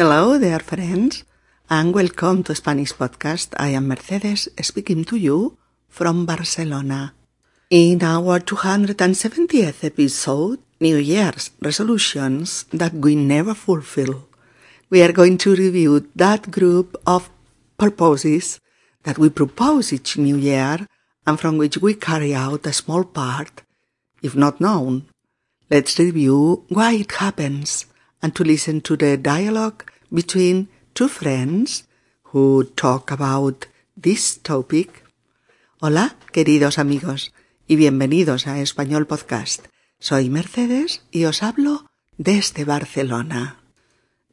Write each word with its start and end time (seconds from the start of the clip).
Hello 0.00 0.38
dear 0.38 0.60
friends, 0.60 1.24
and 1.68 1.92
welcome 1.92 2.42
to 2.44 2.54
Spanish 2.54 2.94
Podcast. 2.94 3.52
I 3.58 3.68
am 3.76 3.86
Mercedes 3.86 4.48
speaking 4.62 5.04
to 5.04 5.16
you 5.16 5.58
from 5.90 6.24
Barcelona. 6.24 7.12
In 7.68 8.02
our 8.02 8.40
270th 8.40 9.84
episode, 9.84 10.60
New 10.80 10.96
Year's 10.96 11.50
resolutions 11.60 12.64
that 12.72 12.94
we 12.94 13.14
never 13.14 13.52
fulfill, 13.52 14.26
we 14.88 15.02
are 15.02 15.12
going 15.12 15.36
to 15.36 15.54
review 15.54 16.08
that 16.16 16.50
group 16.50 16.96
of 17.06 17.28
purposes 17.76 18.58
that 19.02 19.18
we 19.18 19.28
propose 19.28 19.92
each 19.92 20.16
new 20.16 20.38
year 20.38 20.86
and 21.26 21.38
from 21.38 21.58
which 21.58 21.76
we 21.76 21.92
carry 21.92 22.34
out 22.34 22.64
a 22.64 22.72
small 22.72 23.04
part, 23.04 23.60
if 24.22 24.34
not 24.34 24.62
known. 24.62 25.04
Let's 25.68 25.98
review 25.98 26.64
why 26.70 26.92
it 26.94 27.12
happens 27.12 27.84
and 28.20 28.34
to 28.34 28.44
listen 28.44 28.80
to 28.80 28.96
the 28.96 29.16
dialogue 29.16 29.84
between 30.10 30.68
two 30.94 31.08
friends 31.08 31.84
who 32.32 32.64
talk 32.76 33.10
about 33.10 33.66
this 33.96 34.38
topic. 34.42 35.04
Hola, 35.80 36.16
queridos 36.32 36.78
amigos, 36.78 37.32
y 37.66 37.76
bienvenidos 37.76 38.46
a 38.46 38.60
Español 38.60 39.06
Podcast. 39.06 39.66
Soy 39.98 40.30
Mercedes 40.30 41.02
y 41.10 41.24
os 41.24 41.42
hablo 41.42 41.86
desde 42.16 42.64
Barcelona. 42.64 43.60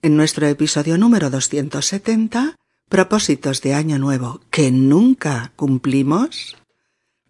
En 0.02 0.16
nuestro 0.16 0.48
episodio 0.48 0.98
número 0.98 1.30
270, 1.30 2.56
propósitos 2.90 3.62
de 3.62 3.74
Año 3.74 4.00
Nuevo 4.00 4.42
que 4.52 4.72
nunca 4.72 5.52
cumplimos, 5.56 6.58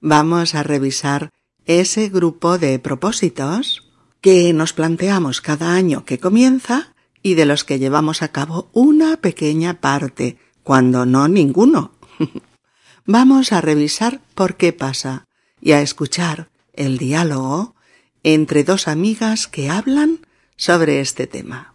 vamos 0.02 0.56
a 0.56 0.64
revisar 0.64 1.32
ese 1.66 2.10
grupo 2.10 2.58
de 2.58 2.78
propósitos 2.80 3.87
que 4.28 4.52
nos 4.52 4.74
planteamos 4.74 5.40
cada 5.40 5.74
año 5.74 6.04
que 6.04 6.20
comienza 6.20 6.94
y 7.24 7.36
de 7.36 7.46
los 7.46 7.64
que 7.64 7.80
llevamos 7.80 8.22
a 8.22 8.34
cabo 8.34 8.68
una 8.74 9.22
pequeña 9.22 9.80
parte, 9.80 10.38
cuando 10.64 11.06
no 11.06 11.30
ninguno. 11.30 11.94
Vamos 13.06 13.54
a 13.54 13.62
revisar 13.62 14.20
por 14.36 14.58
qué 14.58 14.74
pasa 14.74 15.24
y 15.62 15.72
a 15.72 15.80
escuchar 15.80 16.50
el 16.74 16.98
diálogo 16.98 17.76
entre 18.22 18.66
dos 18.66 18.90
amigas 18.90 19.48
que 19.48 19.70
hablan 19.70 20.28
sobre 20.58 21.00
este 21.00 21.26
tema. 21.26 21.74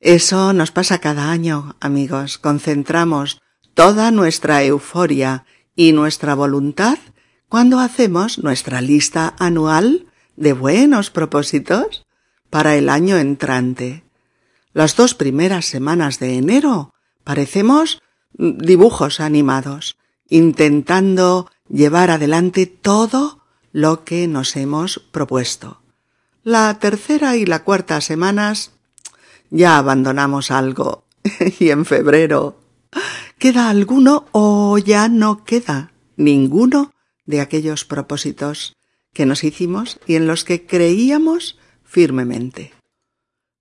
Eso 0.00 0.52
nos 0.52 0.72
pasa 0.72 0.98
cada 0.98 1.30
año, 1.30 1.76
amigos. 1.78 2.36
Concentramos 2.38 3.40
toda 3.74 4.10
nuestra 4.10 4.64
euforia 4.64 5.44
y 5.76 5.92
nuestra 5.92 6.34
voluntad 6.34 6.98
cuando 7.48 7.78
hacemos 7.78 8.40
nuestra 8.40 8.80
lista 8.80 9.36
anual 9.38 10.06
de 10.36 10.52
buenos 10.52 11.10
propósitos 11.10 12.06
para 12.50 12.76
el 12.76 12.88
año 12.88 13.16
entrante. 13.16 14.04
Las 14.72 14.96
dos 14.96 15.14
primeras 15.14 15.66
semanas 15.66 16.18
de 16.18 16.36
enero 16.36 16.92
parecemos 17.24 18.02
dibujos 18.34 19.20
animados, 19.20 19.96
intentando 20.28 21.50
llevar 21.68 22.10
adelante 22.10 22.66
todo 22.66 23.40
lo 23.72 24.04
que 24.04 24.28
nos 24.28 24.56
hemos 24.56 24.98
propuesto. 25.10 25.80
La 26.42 26.78
tercera 26.78 27.36
y 27.36 27.46
la 27.46 27.64
cuarta 27.64 28.00
semanas 28.00 28.72
ya 29.50 29.78
abandonamos 29.78 30.50
algo 30.50 31.04
y 31.58 31.70
en 31.70 31.84
febrero 31.84 32.60
queda 33.38 33.68
alguno 33.68 34.26
o 34.32 34.78
ya 34.78 35.08
no 35.08 35.44
queda 35.44 35.92
ninguno 36.16 36.92
de 37.26 37.40
aquellos 37.40 37.84
propósitos 37.84 38.75
que 39.16 39.24
nos 39.26 39.44
hicimos 39.44 39.98
y 40.06 40.16
en 40.16 40.26
los 40.26 40.44
que 40.44 40.66
creíamos 40.66 41.58
firmemente. 41.84 42.74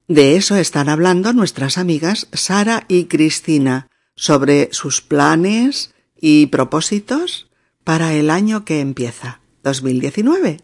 De 0.08 0.36
eso 0.36 0.58
están 0.58 0.90
hablando 0.90 1.32
nuestras 1.32 1.78
amigas 1.78 2.28
Sara 2.34 2.84
y 2.90 3.06
Cristina 3.06 3.88
sobre 4.18 4.68
sus 4.74 5.02
planes 5.02 5.96
y 6.20 6.48
propósitos 6.48 7.48
para 7.86 8.14
el 8.14 8.30
año 8.30 8.66
que 8.66 8.82
empieza, 8.82 9.40
2019. 9.64 10.60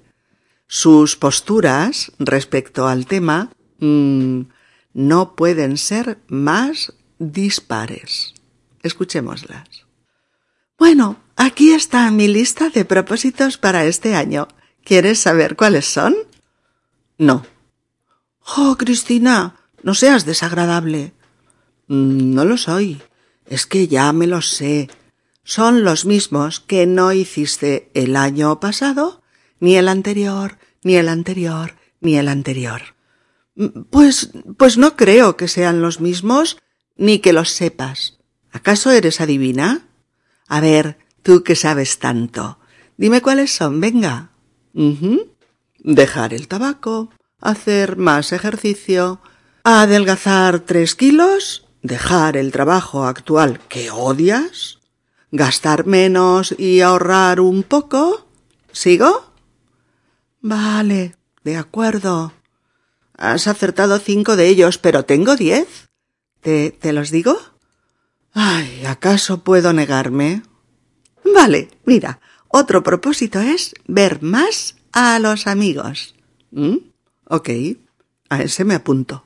Sus 0.68 1.16
posturas 1.16 2.12
respecto 2.20 2.88
al 2.88 3.06
tema 3.06 3.50
mmm, 3.80 4.42
no 4.94 5.36
pueden 5.38 5.78
ser 5.78 6.20
más 6.28 6.94
dispares. 7.18 8.34
Escuchémoslas. 8.84 9.86
Bueno, 10.78 11.18
aquí 11.38 11.72
está 11.72 12.12
mi 12.12 12.28
lista 12.28 12.70
de 12.70 12.84
propósitos 12.84 13.58
para 13.58 13.86
este 13.86 14.16
año. 14.16 14.48
¿Quieres 14.84 15.20
saber 15.20 15.56
cuáles 15.56 15.86
son? 15.86 16.16
No. 17.18 17.46
Oh, 18.58 18.76
Cristina, 18.78 19.56
no 19.84 19.94
seas 19.94 20.26
desagradable. 20.26 21.14
Mm, 21.88 22.34
no 22.34 22.46
lo 22.46 22.58
soy. 22.58 23.02
Es 23.46 23.66
que 23.66 23.88
ya 23.88 24.12
me 24.14 24.28
lo 24.28 24.42
sé. 24.42 24.90
Son 25.44 25.84
los 25.84 26.06
mismos 26.06 26.60
que 26.60 26.86
no 26.86 27.12
hiciste 27.12 27.90
el 27.94 28.16
año 28.16 28.60
pasado, 28.60 29.22
ni 29.60 29.76
el 29.76 29.88
anterior, 29.88 30.58
ni 30.84 30.96
el 30.96 31.10
anterior, 31.10 31.76
ni 32.00 32.18
el 32.18 32.28
anterior. 32.28 32.82
Mm, 33.56 33.82
pues, 33.90 34.32
pues 34.58 34.78
no 34.78 34.96
creo 34.96 35.38
que 35.38 35.48
sean 35.48 35.82
los 35.82 36.00
mismos, 36.00 36.58
ni 36.98 37.20
que 37.20 37.34
los 37.34 37.52
sepas. 37.52 38.20
¿Acaso 38.52 38.92
eres 38.92 39.22
adivina? 39.22 39.88
A 40.48 40.60
ver, 40.60 40.98
tú 41.24 41.44
que 41.44 41.56
sabes 41.56 42.00
tanto. 42.00 42.60
Dime 42.98 43.22
cuáles 43.22 43.54
son, 43.54 43.80
venga. 43.80 44.31
Dejar 45.80 46.34
el 46.34 46.48
tabaco, 46.48 47.10
hacer 47.40 47.98
más 47.98 48.32
ejercicio, 48.32 49.20
adelgazar 49.64 50.60
tres 50.62 50.96
kilos, 50.96 51.66
dejar 51.82 52.38
el 52.38 52.52
trabajo 52.52 53.06
actual 53.06 53.60
que 53.68 53.92
odias, 53.92 54.80
gastar 55.32 55.86
menos 55.86 56.54
y 56.58 56.82
ahorrar 56.82 57.40
un 57.40 57.64
poco. 57.64 58.28
¿Sigo? 58.72 59.34
Vale, 60.42 61.16
de 61.44 61.58
acuerdo. 61.58 62.34
Has 63.18 63.48
acertado 63.48 64.00
cinco 64.00 64.36
de 64.36 64.48
ellos, 64.48 64.78
pero 64.78 65.06
tengo 65.06 65.36
diez. 65.36 65.90
¿Te, 66.42 66.72
te 66.72 66.94
los 66.94 67.12
digo? 67.12 67.38
Ay, 68.34 68.86
¿acaso 68.86 69.44
puedo 69.44 69.74
negarme? 69.74 70.44
Vale, 71.24 71.70
mira, 71.86 72.20
otro 72.52 72.84
propósito 72.84 73.40
es 73.40 73.74
ver 73.88 74.22
más 74.22 74.76
a 74.92 75.20
los 75.20 75.48
amigos. 75.48 76.16
¿Mm? 76.52 76.78
Ok, 77.26 77.50
a 78.30 78.42
ese 78.42 78.66
me 78.66 78.76
apunto. 78.76 79.24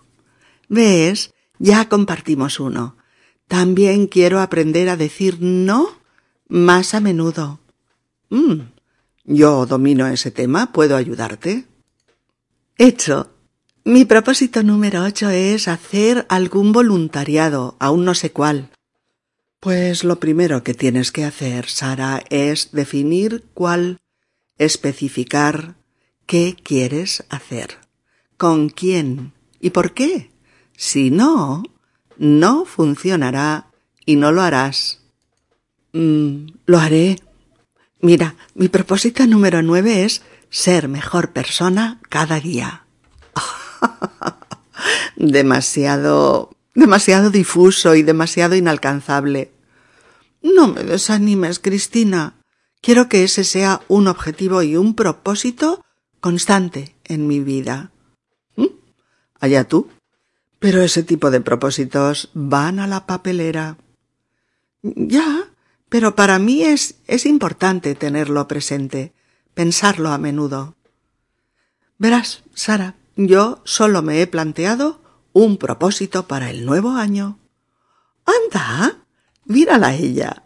¿Ves? 0.69 1.33
Ya 1.59 1.89
compartimos 1.89 2.59
uno. 2.59 2.97
También 3.47 4.07
quiero 4.07 4.39
aprender 4.41 4.89
a 4.89 4.97
decir 4.97 5.37
no 5.39 5.89
más 6.47 6.93
a 6.93 6.99
menudo. 6.99 7.59
Mm, 8.29 8.61
yo 9.25 9.65
domino 9.65 10.07
ese 10.07 10.31
tema, 10.31 10.71
¿puedo 10.71 10.95
ayudarte? 10.95 11.65
Hecho. 12.77 13.31
Mi 13.83 14.03
propósito 14.03 14.63
número 14.63 15.03
ocho 15.03 15.29
es 15.29 15.67
hacer 15.67 16.25
algún 16.27 16.71
voluntariado, 16.71 17.75
aún 17.79 18.03
no 18.03 18.15
sé 18.15 18.31
cuál. 18.31 18.71
Pues 19.59 20.03
lo 20.03 20.19
primero 20.19 20.63
que 20.63 20.73
tienes 20.73 21.11
que 21.11 21.25
hacer, 21.25 21.67
Sara, 21.67 22.23
es 22.29 22.71
definir 22.71 23.45
cuál, 23.53 23.97
especificar 24.57 25.75
qué 26.25 26.55
quieres 26.61 27.25
hacer, 27.29 27.77
con 28.37 28.69
quién 28.69 29.33
y 29.59 29.71
por 29.71 29.93
qué. 29.93 30.31
Si 30.77 31.09
no, 31.09 31.63
no 32.17 32.65
funcionará 32.65 33.71
y 34.05 34.15
no 34.17 34.31
lo 34.31 34.41
harás. 34.41 35.01
Mm, 35.93 36.47
lo 36.65 36.79
haré. 36.79 37.19
Mira, 38.01 38.35
mi 38.53 38.67
propósito 38.67 39.25
número 39.25 39.61
nueve 39.61 40.03
es 40.03 40.21
ser 40.49 40.87
mejor 40.87 41.31
persona 41.31 41.99
cada 42.09 42.39
día. 42.39 42.85
demasiado, 45.15 46.54
demasiado 46.75 47.31
difuso 47.31 47.95
y 47.95 48.03
demasiado 48.03 48.55
inalcanzable. 48.55 49.51
No 50.43 50.67
me 50.67 50.83
desanimes, 50.83 51.59
Cristina. 51.59 52.35
Quiero 52.81 53.09
que 53.09 53.23
ese 53.23 53.43
sea 53.43 53.81
un 53.87 54.07
objetivo 54.07 54.61
y 54.61 54.75
un 54.75 54.93
propósito 54.93 55.83
constante 56.19 56.95
en 57.03 57.25
mi 57.25 57.39
vida. 57.39 57.91
¿Mm? 58.55 58.67
Allá 59.39 59.63
tú. 59.63 59.89
Pero 60.59 60.81
ese 60.81 61.01
tipo 61.01 61.31
de 61.31 61.41
propósitos 61.41 62.29
van 62.33 62.79
a 62.79 62.87
la 62.87 63.07
papelera. 63.07 63.77
Ya, 64.83 65.49
pero 65.89 66.15
para 66.15 66.37
mí 66.37 66.63
es, 66.63 66.95
es 67.07 67.25
importante 67.25 67.95
tenerlo 67.95 68.47
presente, 68.47 69.13
pensarlo 69.53 70.09
a 70.09 70.17
menudo. 70.17 70.75
Verás, 71.97 72.43
Sara, 72.53 72.95
yo 73.15 73.61
solo 73.63 74.01
me 74.01 74.21
he 74.21 74.27
planteado 74.27 75.01
un 75.35 75.57
propósito 75.57 76.27
para 76.27 76.49
el 76.49 76.65
nuevo 76.65 76.91
año. 76.91 77.37
Anda, 78.25 79.05
Mírala 79.45 79.93
ella. 79.93 80.43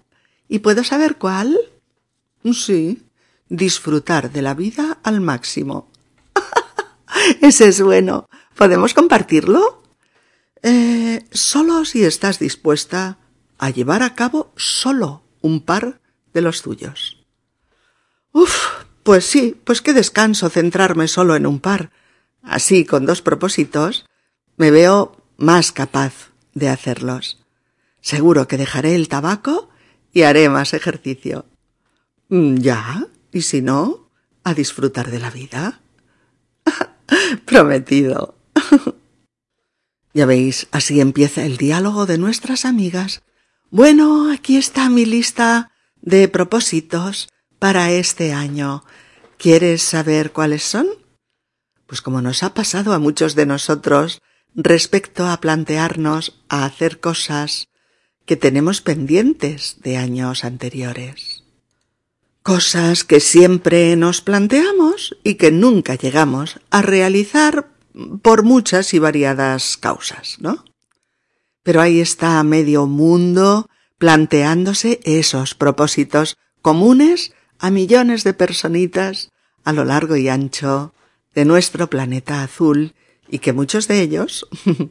¿Y 0.47 0.59
puedo 0.59 0.83
saber 0.83 1.17
cuál? 1.17 1.57
Sí, 2.51 3.03
disfrutar 3.47 4.31
de 4.31 4.41
la 4.41 4.53
vida 4.53 4.97
al 5.03 5.21
máximo. 5.21 5.89
Ese 7.41 7.69
es 7.69 7.81
bueno. 7.81 8.27
¿Podemos 8.55 8.93
compartirlo? 8.93 9.83
Eh, 10.63 11.23
solo 11.31 11.85
si 11.85 12.03
estás 12.03 12.39
dispuesta 12.39 13.19
a 13.57 13.69
llevar 13.69 14.03
a 14.03 14.15
cabo 14.15 14.51
solo 14.57 15.23
un 15.41 15.61
par 15.61 16.01
de 16.33 16.41
los 16.41 16.61
tuyos. 16.61 17.23
Uf, 18.33 18.83
pues 19.03 19.23
sí, 19.25 19.55
pues 19.63 19.81
qué 19.81 19.93
descanso 19.93 20.49
centrarme 20.49 21.07
solo 21.07 21.35
en 21.35 21.45
un 21.45 21.59
par. 21.59 21.91
Así, 22.41 22.85
con 22.85 23.05
dos 23.05 23.21
propósitos, 23.21 24.08
me 24.59 24.71
veo 24.71 25.15
más 25.37 25.71
capaz 25.71 26.31
de 26.53 26.67
hacerlos. 26.67 27.39
Seguro 28.01 28.47
que 28.47 28.57
dejaré 28.57 28.93
el 28.93 29.07
tabaco 29.07 29.69
y 30.13 30.23
haré 30.23 30.49
más 30.49 30.73
ejercicio. 30.73 31.45
Mm, 32.27 32.57
ya, 32.57 33.07
y 33.31 33.41
si 33.43 33.61
no, 33.61 34.09
a 34.43 34.53
disfrutar 34.53 35.11
de 35.11 35.19
la 35.19 35.31
vida. 35.31 35.79
Prometido. 37.45 38.35
ya 40.13 40.25
veis, 40.25 40.67
así 40.71 40.99
empieza 40.99 41.45
el 41.45 41.55
diálogo 41.55 42.05
de 42.05 42.17
nuestras 42.17 42.65
amigas. 42.65 43.21
Bueno, 43.71 44.29
aquí 44.29 44.57
está 44.57 44.89
mi 44.89 45.05
lista 45.05 45.71
de 46.01 46.27
propósitos 46.27 47.29
para 47.59 47.91
este 47.91 48.33
año. 48.33 48.83
¿Quieres 49.37 49.83
saber 49.83 50.33
cuáles 50.33 50.63
son? 50.63 50.87
Pues 51.87 52.01
como 52.01 52.21
nos 52.21 52.43
ha 52.43 52.53
pasado 52.53 52.91
a 52.91 52.99
muchos 52.99 53.35
de 53.35 53.45
nosotros 53.45 54.21
respecto 54.55 55.27
a 55.27 55.39
plantearnos 55.39 56.41
a 56.49 56.65
hacer 56.65 56.99
cosas 56.99 57.69
que 58.25 58.35
tenemos 58.35 58.81
pendientes 58.81 59.77
de 59.81 59.97
años 59.97 60.43
anteriores. 60.43 61.43
Cosas 62.43 63.03
que 63.03 63.19
siempre 63.19 63.95
nos 63.95 64.21
planteamos 64.21 65.17
y 65.23 65.35
que 65.35 65.51
nunca 65.51 65.95
llegamos 65.95 66.59
a 66.69 66.81
realizar 66.81 67.69
por 68.21 68.43
muchas 68.43 68.93
y 68.93 68.99
variadas 68.99 69.77
causas, 69.77 70.37
¿no? 70.39 70.63
Pero 71.63 71.81
ahí 71.81 71.99
está 71.99 72.41
medio 72.43 72.85
mundo 72.85 73.67
planteándose 73.97 74.99
esos 75.03 75.55
propósitos 75.55 76.37
comunes 76.61 77.33
a 77.59 77.69
millones 77.69 78.23
de 78.23 78.33
personitas 78.33 79.31
a 79.63 79.73
lo 79.73 79.85
largo 79.85 80.15
y 80.15 80.29
ancho 80.29 80.93
de 81.35 81.45
nuestro 81.45 81.89
planeta 81.89 82.43
azul 82.43 82.95
y 83.29 83.39
que 83.39 83.53
muchos 83.53 83.87
de 83.87 84.01
ellos 84.01 84.47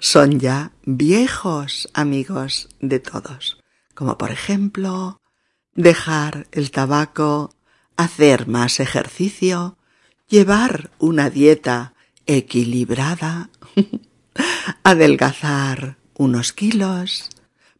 son 0.00 0.40
ya 0.40 0.72
viejos 0.84 1.88
amigos 1.94 2.68
de 2.80 3.00
todos, 3.00 3.60
como 3.94 4.18
por 4.18 4.30
ejemplo 4.30 5.20
dejar 5.74 6.46
el 6.52 6.70
tabaco, 6.70 7.54
hacer 7.96 8.46
más 8.46 8.80
ejercicio, 8.80 9.78
llevar 10.28 10.90
una 10.98 11.30
dieta 11.30 11.94
equilibrada, 12.26 13.50
adelgazar 14.82 15.98
unos 16.14 16.52
kilos, 16.52 17.30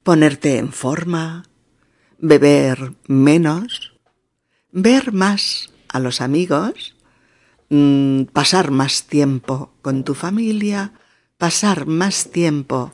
ponerte 0.03 0.59
en 0.59 0.73
forma, 0.73 1.45
beber 2.19 2.95
menos, 3.07 3.95
ver 4.71 5.13
más 5.13 5.71
a 5.89 6.01
los 6.01 6.21
amigos, 6.21 6.92
mm, 7.73 8.25
pasar 8.33 8.71
más 8.71 9.05
tiempo 9.05 9.73
con 9.83 10.05
tu 10.05 10.15
familia, 10.15 10.93
pasar 11.39 11.87
más 11.87 12.31
tiempo 12.31 12.93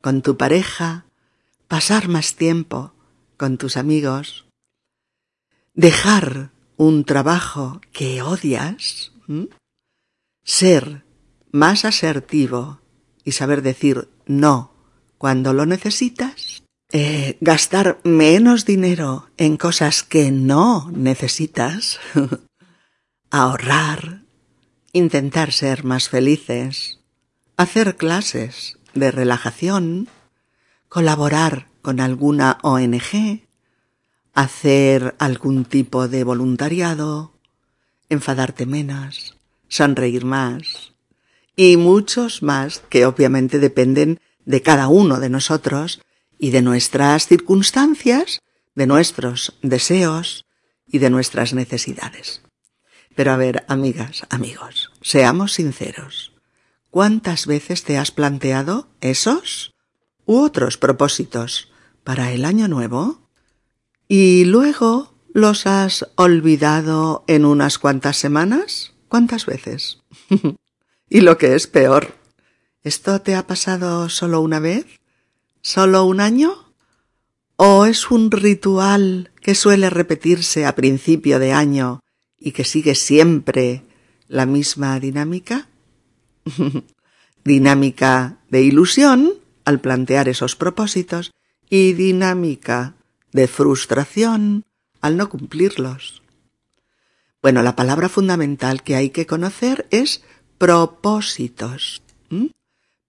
con 0.00 0.22
tu 0.22 0.36
pareja, 0.36 1.06
pasar 1.68 2.08
más 2.08 2.36
tiempo 2.36 2.94
con 3.36 3.58
tus 3.58 3.76
amigos, 3.76 4.46
dejar 5.74 6.52
un 6.76 7.04
trabajo 7.04 7.80
que 7.92 8.22
odias, 8.22 9.12
ser 10.44 11.04
más 11.52 11.84
asertivo 11.84 12.80
y 13.24 13.32
saber 13.32 13.62
decir 13.62 14.08
no 14.26 14.72
cuando 15.18 15.52
lo 15.52 15.66
necesitas, 15.66 16.62
eh, 16.92 17.36
gastar 17.40 18.00
menos 18.04 18.64
dinero 18.64 19.28
en 19.36 19.56
cosas 19.56 20.02
que 20.02 20.30
no 20.30 20.90
necesitas, 20.92 22.00
ahorrar, 23.30 24.19
intentar 24.92 25.52
ser 25.52 25.84
más 25.84 26.08
felices, 26.08 27.00
hacer 27.56 27.96
clases 27.96 28.78
de 28.94 29.10
relajación, 29.10 30.08
colaborar 30.88 31.68
con 31.82 32.00
alguna 32.00 32.58
ONG, 32.62 33.46
hacer 34.34 35.14
algún 35.18 35.64
tipo 35.64 36.08
de 36.08 36.24
voluntariado, 36.24 37.32
enfadarte 38.08 38.66
menos, 38.66 39.36
sonreír 39.68 40.24
más 40.24 40.92
y 41.56 41.76
muchos 41.76 42.42
más 42.42 42.82
que 42.88 43.06
obviamente 43.06 43.58
dependen 43.58 44.20
de 44.44 44.62
cada 44.62 44.88
uno 44.88 45.20
de 45.20 45.28
nosotros 45.28 46.00
y 46.38 46.50
de 46.50 46.62
nuestras 46.62 47.26
circunstancias, 47.26 48.40
de 48.74 48.86
nuestros 48.86 49.58
deseos 49.62 50.46
y 50.86 50.98
de 50.98 51.10
nuestras 51.10 51.52
necesidades. 51.52 52.42
Pero 53.20 53.32
a 53.32 53.36
ver, 53.36 53.66
amigas, 53.68 54.22
amigos, 54.30 54.92
seamos 55.02 55.52
sinceros. 55.52 56.32
¿Cuántas 56.88 57.46
veces 57.46 57.84
te 57.84 57.98
has 57.98 58.12
planteado 58.12 58.88
esos 59.02 59.74
u 60.24 60.38
otros 60.38 60.78
propósitos 60.78 61.70
para 62.02 62.32
el 62.32 62.46
año 62.46 62.66
nuevo? 62.66 63.28
¿Y 64.08 64.46
luego 64.46 65.12
los 65.34 65.66
has 65.66 66.08
olvidado 66.14 67.22
en 67.26 67.44
unas 67.44 67.78
cuantas 67.78 68.16
semanas? 68.16 68.94
¿Cuántas 69.08 69.44
veces? 69.44 69.98
y 71.10 71.20
lo 71.20 71.36
que 71.36 71.56
es 71.56 71.66
peor, 71.66 72.14
¿esto 72.84 73.20
te 73.20 73.34
ha 73.34 73.46
pasado 73.46 74.08
solo 74.08 74.40
una 74.40 74.60
vez? 74.60 74.86
¿Solo 75.60 76.06
un 76.06 76.20
año? 76.20 76.72
¿O 77.56 77.84
es 77.84 78.10
un 78.10 78.30
ritual 78.30 79.30
que 79.42 79.54
suele 79.54 79.90
repetirse 79.90 80.64
a 80.64 80.74
principio 80.74 81.38
de 81.38 81.52
año 81.52 82.00
y 82.40 82.52
que 82.52 82.64
sigue 82.64 82.94
siempre 82.94 83.84
la 84.26 84.46
misma 84.46 84.98
dinámica? 84.98 85.68
dinámica 87.44 88.38
de 88.48 88.62
ilusión 88.62 89.34
al 89.64 89.80
plantear 89.80 90.28
esos 90.28 90.56
propósitos 90.56 91.30
y 91.68 91.92
dinámica 91.92 92.96
de 93.32 93.46
frustración 93.46 94.64
al 95.00 95.16
no 95.16 95.28
cumplirlos. 95.28 96.22
Bueno, 97.42 97.62
la 97.62 97.76
palabra 97.76 98.08
fundamental 98.08 98.82
que 98.82 98.96
hay 98.96 99.10
que 99.10 99.26
conocer 99.26 99.86
es 99.90 100.22
propósitos. 100.58 102.02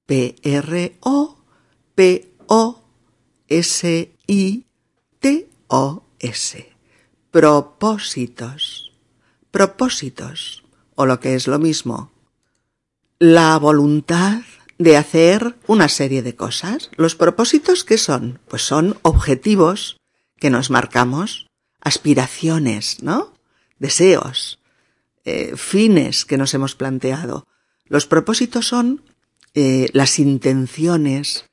P-R-O-P-O-S-I-T-O-S. 0.06 1.16
Propósitos. 7.32 8.91
Propósitos. 9.52 10.64
O 10.96 11.06
lo 11.06 11.20
que 11.20 11.36
es 11.36 11.48
lo 11.48 11.60
mismo. 11.60 12.12
La 13.20 13.58
voluntad 13.58 14.42
de 14.78 14.98
hacer 14.98 15.56
una 15.68 15.88
serie 15.88 16.24
de 16.24 16.36
cosas. 16.36 16.90
Los 16.96 17.16
propósitos, 17.16 17.84
¿qué 17.84 17.98
son? 17.98 18.40
Pues 18.48 18.64
son 18.64 18.98
objetivos 19.04 19.98
que 20.40 20.50
nos 20.50 20.72
marcamos, 20.72 21.48
aspiraciones, 21.82 23.04
¿no? 23.04 23.34
Deseos, 23.78 24.60
eh, 25.24 25.54
fines 25.56 26.26
que 26.26 26.38
nos 26.38 26.54
hemos 26.54 26.76
planteado. 26.76 27.46
Los 27.86 28.08
propósitos 28.08 28.68
son 28.68 29.04
eh, 29.54 29.90
las 29.94 30.18
intenciones 30.18 31.46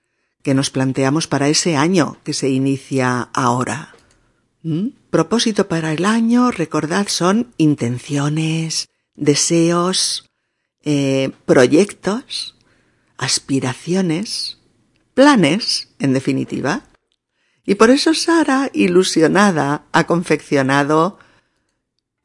que 0.43 0.55
nos 0.55 0.71
planteamos 0.71 1.27
para 1.27 1.49
ese 1.49 1.77
año 1.77 2.17
que 2.25 2.33
se 2.33 2.49
inicia 2.49 3.29
ahora. 3.35 3.95
¿Mm? 4.63 4.89
Propósito 5.11 5.69
para 5.69 5.93
el 5.93 6.05
año, 6.05 6.51
recordad, 6.51 7.09
son 7.09 7.53
intenciones, 7.59 8.89
deseos, 9.15 10.31
eh, 10.85 11.31
proyectos, 11.47 12.57
aspiraciones, 13.17 14.59
planes, 15.15 15.89
en 15.99 16.13
definitiva. 16.13 16.85
Y 17.65 17.75
por 17.75 17.91
eso 17.91 18.15
Sara, 18.15 18.71
ilusionada, 18.73 19.85
ha 19.93 20.07
confeccionado 20.07 21.19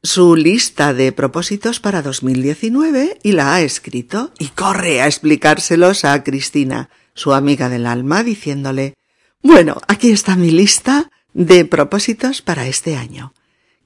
su 0.02 0.36
lista 0.36 0.92
de 0.92 1.12
propósitos 1.12 1.80
para 1.80 2.02
2019 2.02 3.18
y 3.22 3.32
la 3.32 3.54
ha 3.54 3.62
escrito 3.62 4.32
y 4.38 4.48
corre 4.48 5.00
a 5.00 5.06
explicárselos 5.06 6.04
a 6.04 6.22
Cristina, 6.22 6.90
su 7.14 7.32
amiga 7.32 7.68
del 7.68 7.86
alma, 7.86 8.22
diciéndole 8.22 8.94
Bueno, 9.42 9.80
aquí 9.88 10.10
está 10.10 10.36
mi 10.36 10.50
lista 10.50 11.10
de 11.34 11.64
propósitos 11.64 12.40
para 12.40 12.66
este 12.66 12.96
año. 12.96 13.34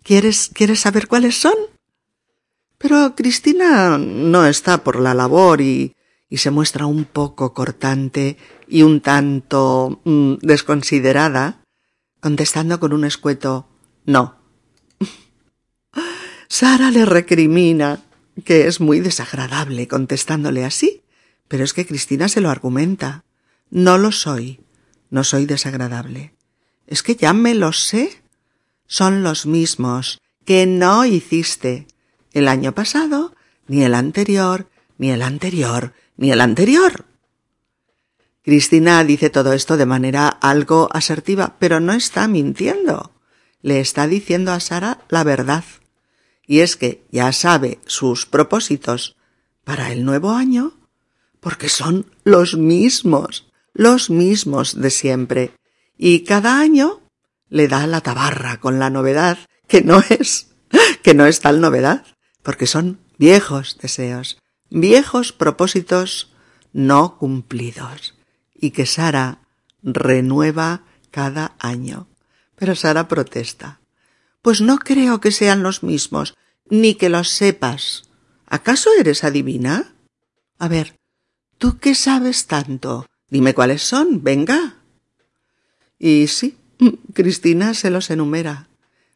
¿Quieres, 0.03 0.51
¿Quieres 0.55 0.81
saber 0.81 1.09
cuáles 1.09 1.37
son? 1.37 1.55
Pero 2.79 3.15
Cristina 3.17 3.99
no 3.99 4.47
está 4.47 4.85
por 4.85 5.01
la 5.01 5.15
labor 5.15 5.61
y, 5.61 5.97
y 6.29 6.39
se 6.39 6.51
muestra 6.51 6.87
un 6.87 7.05
poco 7.05 7.53
cortante 7.53 8.37
y 8.69 8.83
un 8.83 9.01
tanto 9.01 10.01
mm, 10.05 10.35
desconsiderada, 10.43 11.65
contestando 12.21 12.79
con 12.79 12.93
un 12.93 13.05
escueto 13.05 13.69
No. 14.05 14.37
Sara 16.49 16.91
le 16.91 17.05
recrimina 17.05 18.01
que 18.45 18.67
es 18.67 18.81
muy 18.81 19.01
desagradable 19.01 19.89
contestándole 19.89 20.65
así, 20.65 21.03
Pero 21.49 21.65
es 21.65 21.73
que 21.73 21.87
Cristina 21.87 22.29
se 22.29 22.43
lo 22.43 22.51
argumenta. 22.51 23.25
No 23.71 23.97
lo 23.97 24.13
soy. 24.13 24.61
No 25.11 25.25
soy 25.25 25.47
desagradable. 25.47 26.38
Es 26.89 27.03
que 27.03 27.15
ya 27.15 27.33
me 27.35 27.55
lo 27.55 27.73
sé. 27.73 28.23
Son 28.87 29.23
los 29.23 29.45
mismos 29.45 30.21
que 30.47 30.67
no 30.67 31.05
hiciste 31.05 31.87
el 32.33 32.49
año 32.49 32.75
pasado, 32.75 33.35
ni 33.67 33.85
el 33.85 33.95
anterior, 33.95 34.67
ni 34.97 35.11
el 35.11 35.21
anterior, 35.21 35.93
ni 36.17 36.33
el 36.33 36.41
anterior. 36.41 37.05
Cristina 38.43 39.05
dice 39.05 39.29
todo 39.29 39.53
esto 39.53 39.77
de 39.77 39.85
manera 39.85 40.29
algo 40.29 40.89
asertiva, 40.91 41.57
pero 41.59 41.81
no 41.81 41.93
está 41.93 42.27
mintiendo. 42.27 43.13
Le 43.61 43.81
está 43.81 44.07
diciendo 44.07 44.53
a 44.53 44.61
Sara 44.61 45.05
la 45.11 45.23
verdad. 45.23 45.65
Y 46.47 46.61
es 46.61 46.77
que 46.77 47.05
ya 47.11 47.31
sabe 47.33 47.79
sus 47.85 48.25
propósitos 48.25 49.17
para 49.65 49.93
el 49.93 50.07
nuevo 50.07 50.31
año, 50.31 50.73
porque 51.41 51.69
son 51.69 52.07
los 52.25 52.57
mismos, 52.57 53.47
los 53.75 54.09
mismos 54.09 54.81
de 54.81 54.89
siempre. 54.89 55.58
Y 55.99 56.21
cada 56.21 56.61
año 56.61 57.03
le 57.49 57.67
da 57.67 57.87
la 57.87 58.01
tabarra 58.01 58.61
con 58.61 58.79
la 58.79 58.89
novedad, 58.89 59.39
que 59.67 59.83
no 59.83 60.01
es, 60.09 60.49
que 61.03 61.13
no 61.13 61.27
es 61.27 61.41
tal 61.41 61.61
novedad, 61.61 62.07
porque 62.43 62.67
son 62.67 63.01
viejos 63.19 63.77
deseos, 63.83 64.39
viejos 64.71 65.33
propósitos 65.33 66.33
no 66.73 67.19
cumplidos 67.19 68.15
y 68.55 68.71
que 68.71 68.87
Sara 68.87 69.41
renueva 69.83 70.85
cada 71.11 71.57
año. 71.59 72.07
Pero 72.55 72.75
Sara 72.75 73.09
protesta. 73.09 73.81
Pues 74.43 74.61
no 74.61 74.79
creo 74.79 75.21
que 75.21 75.33
sean 75.33 75.63
los 75.63 75.83
mismos, 75.83 76.35
ni 76.71 76.95
que 76.95 77.09
los 77.09 77.31
sepas. 77.31 78.05
¿Acaso 78.47 78.91
eres 78.99 79.25
adivina? 79.25 79.95
A 80.59 80.69
ver, 80.69 80.97
¿tú 81.59 81.79
qué 81.79 81.95
sabes 81.95 82.47
tanto? 82.47 83.07
Dime 83.29 83.55
cuáles 83.55 83.83
son, 83.83 84.23
venga. 84.23 84.78
Y 85.99 86.29
sí, 86.29 86.57
Cristina 87.13 87.75
se 87.75 87.91
los 87.91 88.11
enumera. 88.11 88.69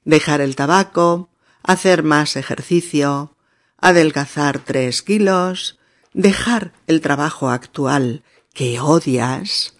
Dejar 0.04 0.40
el 0.40 0.56
tabaco, 0.56 1.28
hacer 1.62 2.02
más 2.02 2.36
ejercicio, 2.36 3.36
adelgazar 3.78 4.58
tres 4.58 5.02
kilos, 5.02 5.78
dejar 6.12 6.72
el 6.86 7.00
trabajo 7.00 7.50
actual 7.50 8.22
que 8.52 8.80
odias, 8.80 9.74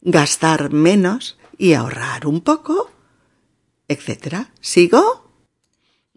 gastar 0.00 0.72
menos 0.72 1.38
y 1.58 1.74
ahorrar 1.74 2.26
un 2.26 2.40
poco, 2.40 2.90
etcétera. 3.88 4.52
¿Sigo? 4.60 5.30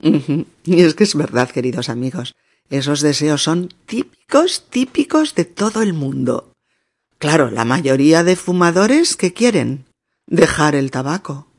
Y 0.01 0.81
es 0.81 0.93
que 0.93 1.03
es 1.03 1.15
verdad, 1.15 1.49
queridos 1.49 1.89
amigos, 1.89 2.35
esos 2.69 3.01
deseos 3.01 3.43
son 3.43 3.73
típicos, 3.85 4.65
típicos 4.69 5.35
de 5.35 5.45
todo 5.45 5.81
el 5.81 5.93
mundo. 5.93 6.51
Claro, 7.17 7.49
la 7.49 7.65
mayoría 7.65 8.23
de 8.23 8.35
fumadores 8.35 9.15
que 9.15 9.33
quieren 9.33 9.85
dejar 10.27 10.75
el 10.75 10.91
tabaco. 10.91 11.51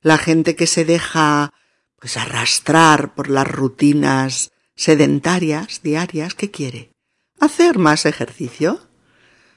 La 0.00 0.18
gente 0.18 0.54
que 0.56 0.66
se 0.66 0.84
deja 0.84 1.52
pues 1.98 2.16
arrastrar 2.16 3.14
por 3.14 3.30
las 3.30 3.48
rutinas 3.48 4.52
sedentarias 4.76 5.80
diarias 5.82 6.34
que 6.34 6.50
quiere 6.50 6.94
hacer 7.40 7.78
más 7.78 8.06
ejercicio 8.06 8.80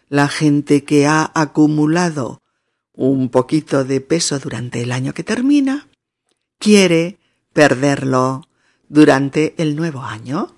la 0.09 0.27
gente 0.27 0.83
que 0.83 1.05
ha 1.05 1.31
acumulado 1.33 2.41
un 2.93 3.29
poquito 3.29 3.83
de 3.83 4.01
peso 4.01 4.39
durante 4.39 4.81
el 4.81 4.91
año 4.91 5.13
que 5.13 5.23
termina, 5.23 5.87
quiere 6.59 7.19
perderlo 7.53 8.47
durante 8.87 9.53
el 9.57 9.75
nuevo 9.75 10.01
año. 10.01 10.55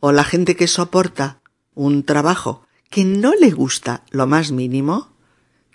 O 0.00 0.12
la 0.12 0.24
gente 0.24 0.56
que 0.56 0.66
soporta 0.66 1.40
un 1.74 2.04
trabajo 2.04 2.66
que 2.90 3.04
no 3.04 3.34
le 3.34 3.50
gusta 3.50 4.04
lo 4.10 4.26
más 4.26 4.52
mínimo, 4.52 5.15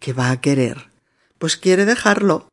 que 0.02 0.12
va 0.12 0.32
a 0.32 0.42
querer, 0.42 0.90
pues 1.38 1.56
quiere 1.56 1.86
dejarlo. 1.86 2.50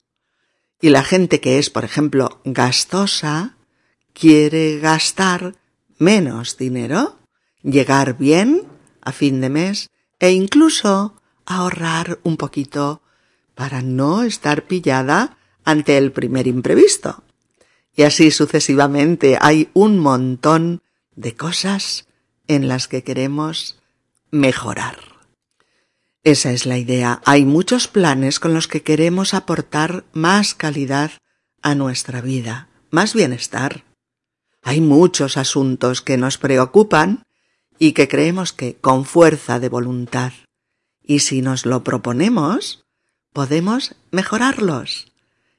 Y 0.81 0.91
la 0.91 1.03
gente 1.03 1.41
que 1.41 1.59
es, 1.59 1.71
por 1.71 1.85
ejemplo, 1.85 2.41
gastosa, 2.45 3.57
quiere 4.13 4.79
gastar 4.79 5.57
menos 5.99 6.57
dinero, 6.57 7.19
llegar 7.63 8.17
bien 8.17 8.63
a 9.01 9.11
fin 9.11 9.41
de 9.41 9.49
mes 9.49 9.91
e 10.21 10.31
incluso 10.31 11.21
ahorrar 11.47 12.21
un 12.23 12.37
poquito 12.37 13.03
para 13.57 13.83
no 13.83 14.23
estar 14.23 14.65
pillada 14.65 15.39
ante 15.65 15.99
el 15.99 16.13
primer 16.13 16.47
imprevisto. 16.47 17.25
Y 17.97 18.03
así 18.03 18.31
sucesivamente 18.31 19.39
hay 19.41 19.71
un 19.73 19.99
montón 19.99 20.83
de 21.17 21.35
cosas 21.35 22.07
en 22.47 22.69
las 22.69 22.87
que 22.87 23.03
queremos 23.03 23.81
mejorar. 24.31 25.18
Esa 26.25 26.53
es 26.53 26.67
la 26.67 26.79
idea. 26.79 27.21
Hay 27.25 27.45
muchos 27.45 27.89
planes 27.89 28.41
con 28.41 28.55
los 28.55 28.69
que 28.69 28.83
queremos 28.83 29.35
aportar 29.35 30.05
más 30.13 30.55
calidad 30.55 31.13
a 31.63 31.75
nuestra 31.75 32.21
vida, 32.21 32.69
más 32.91 33.15
bienestar. 33.15 33.85
Hay 34.63 34.81
muchos 34.81 35.37
asuntos 35.37 36.03
que 36.03 36.17
nos 36.17 36.39
preocupan 36.39 37.23
y 37.79 37.93
que 37.93 38.09
creemos 38.09 38.53
que 38.53 38.77
con 38.77 39.05
fuerza 39.05 39.61
de 39.61 39.69
voluntad 39.69 40.33
y 41.09 41.21
si 41.21 41.41
nos 41.41 41.65
lo 41.65 41.83
proponemos, 41.83 42.85
podemos 43.33 43.97
mejorarlos 44.13 45.11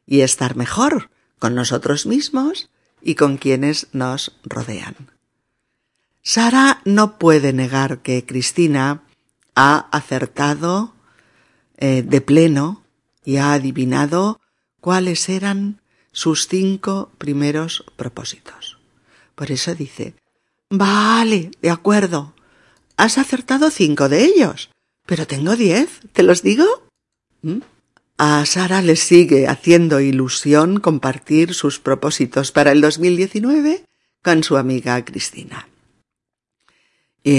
y 0.06 0.22
estar 0.22 0.56
mejor 0.56 1.10
con 1.40 1.56
nosotros 1.56 2.06
mismos 2.06 2.70
y 3.02 3.16
con 3.16 3.38
quienes 3.38 3.88
nos 3.92 4.38
rodean. 4.44 4.96
Sara 6.22 6.82
no 6.86 7.18
puede 7.18 7.52
negar 7.52 8.04
que 8.04 8.26
Cristina 8.28 9.02
ha 9.56 9.88
acertado 9.92 10.94
eh, 11.78 12.04
de 12.04 12.22
pleno 12.22 12.84
y 13.24 13.38
ha 13.38 13.54
adivinado 13.54 14.40
cuáles 14.82 15.30
eran 15.30 15.82
sus 16.12 16.48
cinco 16.48 17.12
primeros 17.18 17.86
propósitos. 17.96 18.80
Por 19.36 19.52
eso 19.52 19.76
dice, 19.76 20.16
Vale, 20.70 21.52
de 21.62 21.70
acuerdo. 21.72 22.34
Has 22.96 23.18
acertado 23.18 23.72
cinco 23.72 24.08
de 24.08 24.24
ellos, 24.26 24.70
pero 25.06 25.26
tengo 25.26 25.56
diez, 25.56 26.02
¿te 26.14 26.22
los 26.22 26.44
digo? 26.44 26.66
¿Mm? 27.42 27.60
A 28.18 28.46
Sara 28.46 28.82
le 28.82 28.96
sigue 28.96 29.48
haciendo 29.48 30.02
ilusión 30.02 30.80
compartir 30.80 31.54
sus 31.54 31.80
propósitos 31.80 32.52
para 32.52 32.72
el 32.72 32.82
2019 32.82 33.86
con 34.22 34.44
su 34.44 34.58
amiga 34.58 35.04
Cristina. 35.06 35.70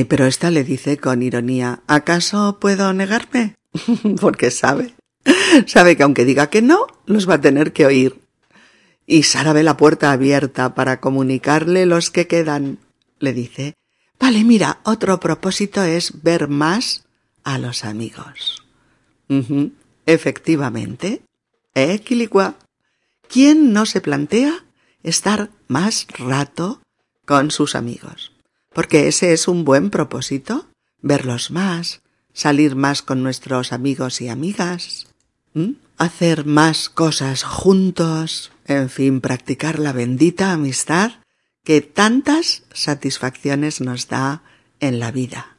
Pero 0.09 0.27
ésta 0.27 0.51
le 0.51 0.65
dice 0.65 0.99
con 0.99 1.23
ironía, 1.23 1.83
¿acaso 1.87 2.59
puedo 2.61 2.93
negarme? 2.93 3.57
Porque 4.21 4.51
sabe, 4.51 4.95
sabe 5.67 5.97
que 5.97 6.03
aunque 6.03 6.25
diga 6.25 6.49
que 6.49 6.63
no, 6.63 6.87
los 7.07 7.29
va 7.29 7.35
a 7.35 7.41
tener 7.41 7.73
que 7.73 7.87
oír. 7.87 8.21
Y 9.07 9.25
Sara 9.25 9.53
ve 9.53 9.63
la 9.63 9.77
puerta 9.77 10.13
abierta 10.13 10.75
para 10.75 11.01
comunicarle 11.01 11.87
los 11.87 12.11
que 12.11 12.27
quedan 12.27 12.79
le 13.19 13.33
dice, 13.33 13.75
vale, 14.19 14.45
mira, 14.45 14.79
otro 14.85 15.19
propósito 15.19 15.83
es 15.83 16.23
ver 16.23 16.49
más 16.49 17.05
a 17.43 17.59
los 17.59 17.85
amigos. 17.85 18.65
Efectivamente. 20.07 21.23
¿Eh, 21.75 22.03
¿Quién 23.29 23.73
no 23.73 23.87
se 23.87 24.01
plantea 24.01 24.65
estar 25.03 25.51
más 25.69 26.07
rato 26.19 26.81
con 27.27 27.51
sus 27.51 27.75
amigos? 27.75 28.33
Porque 28.73 29.09
ese 29.09 29.33
es 29.33 29.49
un 29.49 29.65
buen 29.65 29.91
propósito, 29.91 30.69
verlos 31.03 31.50
más, 31.50 32.03
salir 32.33 32.77
más 32.77 33.03
con 33.03 33.23
nuestros 33.23 33.73
amigos 33.73 34.21
y 34.21 34.29
amigas, 34.29 35.09
hacer 35.99 36.47
más 36.47 36.89
cosas 36.89 37.43
juntos, 37.43 38.53
en 38.67 38.89
fin, 38.89 39.21
practicar 39.21 39.79
la 39.79 39.93
bendita 39.93 40.53
amistad 40.53 41.12
que 41.65 41.81
tantas 41.81 42.62
satisfacciones 42.73 43.81
nos 43.81 44.09
da 44.09 44.43
en 44.79 44.99
la 44.99 45.11
vida. 45.11 45.57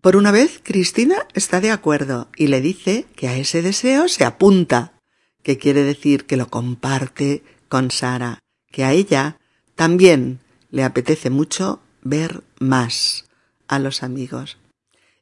Por 0.00 0.16
una 0.16 0.30
vez, 0.30 0.60
Cristina 0.62 1.26
está 1.32 1.60
de 1.60 1.70
acuerdo 1.70 2.28
y 2.36 2.48
le 2.48 2.60
dice 2.60 3.06
que 3.16 3.28
a 3.28 3.36
ese 3.36 3.62
deseo 3.62 4.08
se 4.08 4.24
apunta, 4.24 4.92
que 5.42 5.58
quiere 5.58 5.82
decir 5.82 6.26
que 6.26 6.36
lo 6.36 6.48
comparte 6.48 7.42
con 7.68 7.90
Sara, 7.90 8.38
que 8.70 8.84
a 8.84 8.92
ella 8.92 9.38
también 9.74 10.40
le 10.74 10.82
apetece 10.82 11.30
mucho 11.30 11.80
ver 12.02 12.42
más 12.58 13.26
a 13.68 13.78
los 13.78 14.02
amigos. 14.02 14.58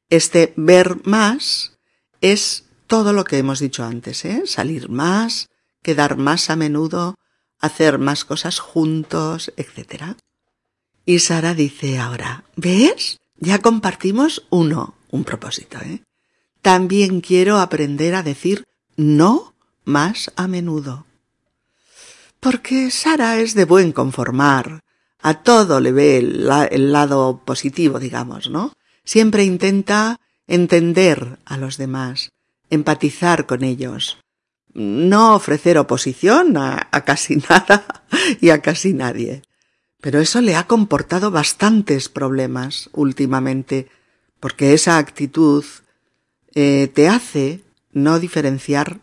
Este 0.09 0.55
ver 0.57 1.07
más 1.07 1.77
es 2.23 2.65
todo 2.87 3.13
lo 3.13 3.25
que 3.25 3.37
hemos 3.37 3.59
dicho 3.61 3.85
antes, 3.85 4.25
¿eh? 4.25 4.45
Salir 4.47 4.89
más, 4.89 5.51
quedar 5.83 6.17
más 6.17 6.49
a 6.49 6.57
menudo, 6.57 7.17
hacer 7.61 7.99
más 7.99 8.25
cosas 8.25 8.61
juntos, 8.61 9.53
etc. 9.59 10.17
Y 11.05 11.19
Sara 11.19 11.53
dice 11.53 11.99
ahora, 11.99 12.45
¿ves? 12.57 13.19
Ya 13.37 13.59
compartimos 13.59 14.47
uno, 14.49 14.95
un 15.11 15.25
propósito, 15.25 15.77
¿eh? 15.81 16.03
También 16.63 17.21
quiero 17.21 17.59
aprender 17.59 18.15
a 18.15 18.23
decir 18.23 18.65
no 18.97 19.55
más 19.85 20.33
a 20.37 20.49
menudo. 20.49 21.05
Porque 22.41 22.91
Sara 22.91 23.39
es 23.39 23.55
de 23.55 23.67
buen 23.67 23.93
conformar. 23.93 24.81
A 25.23 25.43
todo 25.43 25.81
le 25.81 25.93
ve 25.93 26.19
el, 26.19 26.93
lado 26.93 27.43
positivo, 27.45 27.99
digamos, 27.99 28.51
¿no? 28.51 28.73
Siempre 29.05 29.45
intenta 29.45 30.21
entender 30.47 31.39
a 31.45 31.57
los 31.57 31.77
demás, 31.77 32.33
empatizar 32.71 33.47
con 33.47 33.63
ellos, 33.63 34.19
no 34.75 35.35
ofrecer 35.35 35.79
oposición 35.79 36.57
a, 36.57 36.89
a, 36.91 37.05
casi 37.05 37.37
nada 37.49 38.05
y 38.41 38.51
a 38.51 38.61
casi 38.61 38.93
nadie. 38.93 39.43
Pero 40.01 40.19
eso 40.19 40.41
le 40.41 40.57
ha 40.57 40.67
comportado 40.67 41.31
bastantes 41.31 42.09
problemas 42.09 42.91
últimamente, 42.93 43.89
porque 44.41 44.75
esa 44.75 44.99
actitud 44.99 45.65
eh, 46.55 46.91
te 46.93 47.09
hace 47.09 47.61
no 47.93 48.19
diferenciar 48.19 49.01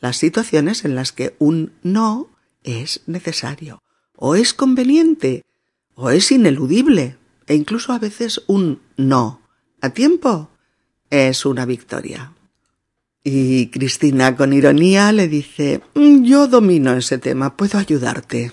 las 0.00 0.16
situaciones 0.16 0.84
en 0.84 0.94
las 0.94 1.12
que 1.12 1.34
un 1.38 1.72
no 1.82 2.30
es 2.62 3.02
necesario, 3.06 3.82
o 4.14 4.34
es 4.34 4.54
conveniente, 4.54 5.44
o 5.96 6.10
es 6.10 6.30
ineludible, 6.30 7.16
e 7.48 7.54
incluso 7.56 7.92
a 7.92 7.98
veces 7.98 8.42
un 8.46 8.80
no 8.96 9.40
a 9.80 9.90
tiempo 9.90 10.50
es 11.10 11.44
una 11.44 11.66
victoria. 11.66 12.32
Y 13.24 13.68
Cristina 13.68 14.36
con 14.36 14.52
ironía 14.52 15.10
le 15.10 15.26
dice, 15.26 15.80
mm, 15.94 16.22
yo 16.22 16.46
domino 16.46 16.94
ese 16.94 17.18
tema, 17.18 17.56
puedo 17.56 17.78
ayudarte. 17.78 18.52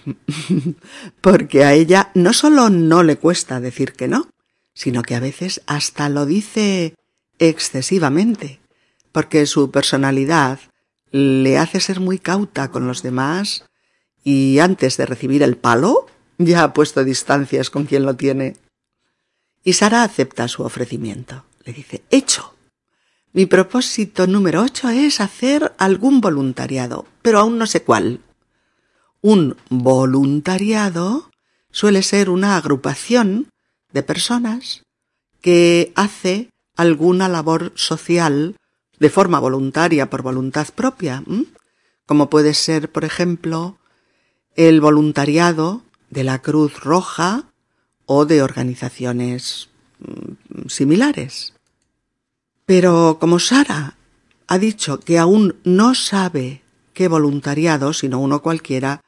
Porque 1.21 1.63
a 1.63 1.73
ella 1.73 2.09
no 2.15 2.33
solo 2.33 2.69
no 2.69 3.03
le 3.03 3.17
cuesta 3.17 3.59
decir 3.59 3.93
que 3.93 4.07
no, 4.07 4.29
sino 4.73 5.03
que 5.03 5.15
a 5.15 5.19
veces 5.19 5.61
hasta 5.67 6.09
lo 6.09 6.25
dice 6.25 6.95
excesivamente, 7.39 8.59
porque 9.11 9.45
su 9.45 9.69
personalidad 9.69 10.59
le 11.11 11.57
hace 11.57 11.79
ser 11.79 11.99
muy 11.99 12.17
cauta 12.17 12.71
con 12.71 12.87
los 12.87 13.03
demás 13.03 13.65
y 14.23 14.59
antes 14.59 14.97
de 14.97 15.05
recibir 15.05 15.43
el 15.43 15.57
palo 15.57 16.07
ya 16.37 16.63
ha 16.63 16.73
puesto 16.73 17.03
distancias 17.03 17.69
con 17.69 17.85
quien 17.85 18.05
lo 18.05 18.15
tiene. 18.15 18.55
Y 19.63 19.73
Sara 19.73 20.03
acepta 20.03 20.47
su 20.47 20.63
ofrecimiento. 20.63 21.43
Le 21.63 21.73
dice, 21.73 22.03
hecho. 22.09 22.53
Mi 23.31 23.45
propósito 23.45 24.27
número 24.27 24.61
ocho 24.61 24.89
es 24.89 25.19
hacer 25.19 25.73
algún 25.77 26.21
voluntariado, 26.21 27.07
pero 27.21 27.39
aún 27.39 27.57
no 27.57 27.65
sé 27.65 27.81
cuál. 27.83 28.19
Un 29.21 29.55
voluntariado 29.69 31.31
suele 31.71 32.03
ser 32.03 32.29
una 32.29 32.57
agrupación 32.57 33.49
de 33.91 34.03
personas 34.03 34.83
que 35.41 35.91
hace 35.95 36.49
alguna 36.75 37.27
labor 37.27 37.71
social 37.75 38.55
de 38.99 39.09
forma 39.09 39.39
voluntaria 39.39 40.09
por 40.09 40.21
voluntad 40.21 40.67
propia, 40.73 41.23
como 42.05 42.29
puede 42.29 42.53
ser, 42.53 42.91
por 42.91 43.03
ejemplo, 43.03 43.77
el 44.55 44.81
voluntariado 44.81 45.81
de 46.13 46.23
la 46.23 46.41
Cruz 46.41 46.79
Roja 46.79 47.51
o 48.05 48.25
de 48.25 48.41
organizaciones 48.41 49.69
mm, 49.99 50.67
similares. 50.67 51.53
Pero 52.65 53.17
como 53.19 53.39
Sara 53.39 53.97
ha 54.47 54.57
dicho 54.57 54.99
que 54.99 55.19
aún 55.19 55.55
no 55.63 55.95
sabe 55.95 56.61
qué 56.93 57.07
voluntariado, 57.07 57.93
sino 57.93 58.19
uno 58.19 58.41
cualquiera, 58.41 59.01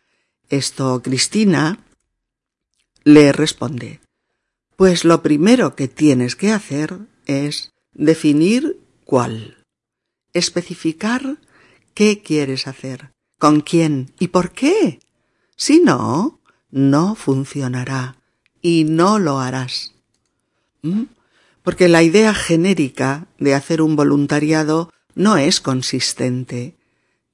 esto 0.49 1.01
Cristina 1.01 1.79
le 3.03 3.31
responde, 3.31 4.01
pues 4.75 5.05
lo 5.05 5.21
primero 5.21 5.75
que 5.75 5.87
tienes 5.87 6.35
que 6.35 6.51
hacer 6.51 6.97
es 7.25 7.71
definir 7.93 8.79
cuál, 9.05 9.63
especificar 10.33 11.37
qué 11.93 12.21
quieres 12.21 12.67
hacer, 12.67 13.11
con 13.39 13.61
quién 13.61 14.11
y 14.19 14.29
por 14.29 14.51
qué. 14.51 14.99
Si 15.55 15.79
no, 15.79 16.39
no 16.75 17.15
funcionará 17.15 18.17
y 18.61 18.83
no 18.83 19.17
lo 19.17 19.39
harás. 19.39 19.93
¿Mm? 20.83 21.05
porque 21.65 21.87
la 21.87 22.03
idea 22.03 22.35
genérica 22.35 23.25
de 23.39 23.55
hacer 23.55 23.81
un 23.81 23.95
voluntariado 23.95 24.93
no 25.15 25.35
es 25.35 25.59
consistente. 25.59 26.75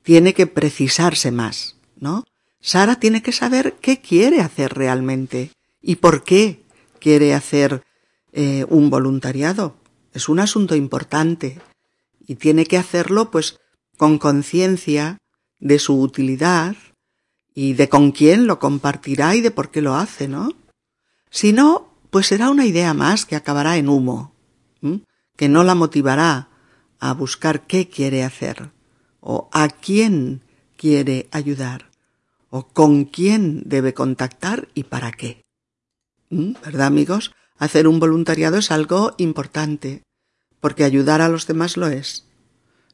Tiene 0.03 0.33
que 0.33 0.47
precisarse 0.47 1.31
más, 1.31 1.75
¿no? 1.97 2.23
Sara 2.61 2.95
tiene 2.95 3.21
que 3.21 3.33
saber 3.33 3.75
qué 3.81 3.99
quiere 3.99 4.39
hacer 4.39 4.73
realmente 4.73 5.51
y 5.81 5.97
por 5.97 6.23
qué 6.23 6.63
quiere 6.99 7.33
hacer 7.33 7.83
eh, 8.31 8.65
un 8.69 8.89
voluntariado. 8.89 9.75
Es 10.13 10.29
un 10.29 10.39
asunto 10.39 10.77
importante 10.77 11.59
y 12.25 12.35
tiene 12.35 12.65
que 12.65 12.77
hacerlo 12.77 13.31
pues 13.31 13.59
con 13.97 14.17
conciencia 14.17 15.17
de 15.59 15.77
su 15.77 15.99
utilidad 15.99 16.77
y 17.53 17.73
de 17.73 17.89
con 17.89 18.11
quién 18.11 18.47
lo 18.47 18.59
compartirá 18.59 19.35
y 19.35 19.41
de 19.41 19.51
por 19.51 19.71
qué 19.71 19.81
lo 19.81 19.95
hace, 19.95 20.27
¿no? 20.27 20.51
Si 21.29 21.53
no, 21.53 21.89
pues 22.09 22.27
será 22.27 22.49
una 22.49 22.65
idea 22.65 22.93
más 22.93 23.25
que 23.25 23.35
acabará 23.35 23.77
en 23.77 23.89
humo, 23.89 24.33
que 25.35 25.49
no 25.49 25.63
la 25.63 25.75
motivará 25.75 26.49
a 26.99 27.13
buscar 27.13 27.65
qué 27.67 27.89
quiere 27.89 28.23
hacer, 28.23 28.71
o 29.19 29.49
a 29.51 29.69
quién 29.69 30.41
quiere 30.77 31.27
ayudar, 31.31 31.89
o 32.49 32.67
con 32.67 33.05
quién 33.05 33.63
debe 33.65 33.93
contactar 33.93 34.67
y 34.73 34.83
para 34.83 35.11
qué. 35.11 35.41
¿Verdad, 36.29 36.87
amigos? 36.87 37.33
Hacer 37.57 37.87
un 37.87 37.99
voluntariado 37.99 38.57
es 38.57 38.71
algo 38.71 39.13
importante, 39.17 40.03
porque 40.59 40.83
ayudar 40.83 41.21
a 41.21 41.29
los 41.29 41.47
demás 41.47 41.77
lo 41.77 41.87
es. 41.87 42.27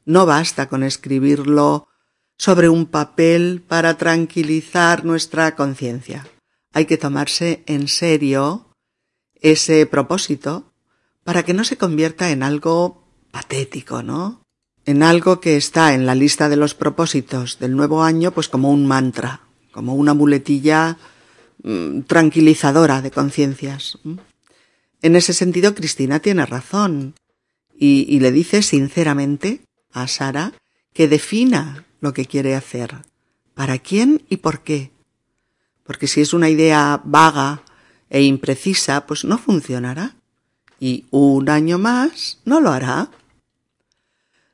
No 0.06 0.26
basta 0.26 0.70
con 0.70 0.84
escribirlo 0.84 1.88
sobre 2.38 2.70
un 2.70 2.86
papel 2.86 3.64
para 3.68 3.98
tranquilizar 3.98 5.04
nuestra 5.06 5.56
conciencia. 5.56 6.28
Hay 6.74 6.86
que 6.86 6.98
tomarse 6.98 7.64
en 7.66 7.88
serio 7.88 8.68
ese 9.42 9.86
propósito 9.86 10.72
para 11.24 11.44
que 11.44 11.54
no 11.54 11.64
se 11.64 11.78
convierta 11.78 12.32
en 12.32 12.44
algo 12.44 13.04
patético, 13.32 14.04
¿no? 14.04 14.42
En 14.86 15.04
algo 15.04 15.42
que 15.42 15.58
está 15.58 15.94
en 15.94 16.06
la 16.06 16.16
lista 16.16 16.48
de 16.48 16.56
los 16.56 16.74
propósitos 16.74 17.60
del 17.60 17.76
nuevo 17.76 18.04
año, 18.04 18.32
pues 18.32 18.48
como 18.48 18.72
un 18.72 18.86
mantra, 18.86 19.42
como 19.72 19.96
una 19.96 20.14
muletilla 20.14 20.98
mm, 21.64 22.02
tranquilizadora 22.02 23.02
de 23.02 23.12
conciencias. 23.12 23.98
En 25.02 25.16
ese 25.16 25.34
sentido, 25.34 25.76
Cristina 25.76 26.20
tiene 26.20 26.46
razón 26.46 27.16
y, 27.78 28.06
y 28.08 28.20
le 28.20 28.32
dice 28.32 28.62
sinceramente 28.62 29.62
a 29.92 30.08
Sara 30.08 30.54
que 30.94 31.08
defina 31.08 31.87
lo 32.00 32.14
que 32.14 32.26
quiere 32.26 32.56
hacer, 32.56 32.96
para 33.54 33.80
quién 33.80 34.24
y 34.30 34.38
por 34.38 34.62
qué. 34.62 34.92
Porque 35.84 36.08
si 36.08 36.22
es 36.22 36.34
una 36.34 36.50
idea 36.50 37.02
vaga, 37.04 37.64
e 38.10 38.22
imprecisa, 38.24 39.06
pues 39.06 39.26
no 39.26 39.38
funcionará. 39.38 40.16
Y 40.80 41.06
un 41.12 41.50
año 41.50 41.78
más 41.78 42.40
no 42.46 42.62
lo 42.62 42.72
hará. 42.72 43.10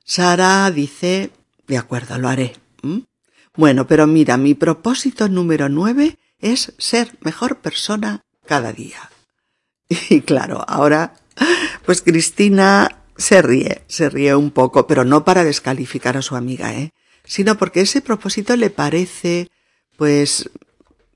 Sara 0.04 0.70
dice, 0.72 1.32
de 1.68 1.78
acuerdo, 1.78 2.18
lo 2.18 2.30
haré. 2.30 2.56
Bueno, 3.56 3.86
pero 3.88 4.08
mira, 4.08 4.38
mi 4.38 4.56
propósito 4.56 5.30
número 5.30 5.70
nueve 5.70 6.18
es 6.40 6.74
ser 6.78 7.18
mejor 7.22 7.60
persona 7.60 8.22
cada 8.46 8.74
día. 8.74 9.10
Y 10.10 10.22
claro, 10.22 10.66
ahora, 10.68 11.14
pues 11.86 12.02
Cristina 12.02 13.04
se 13.16 13.44
ríe, 13.44 13.84
se 13.88 14.10
ríe 14.10 14.34
un 14.34 14.50
poco, 14.50 14.88
pero 14.88 15.06
no 15.06 15.24
para 15.24 15.44
descalificar 15.44 16.18
a 16.18 16.24
su 16.24 16.36
amiga, 16.36 16.74
¿eh? 16.74 16.94
Sino 17.34 17.58
porque 17.58 17.82
ese 17.82 18.00
propósito 18.02 18.56
le 18.56 18.70
parece, 18.70 19.50
pues, 19.98 20.52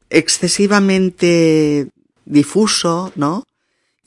excesivamente 0.10 1.92
difuso, 2.26 3.14
¿no? 3.16 3.44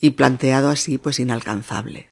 Y 0.01 0.11
planteado 0.11 0.70
así, 0.70 0.99
pues 0.99 1.20
inalcanzable. 1.20 2.11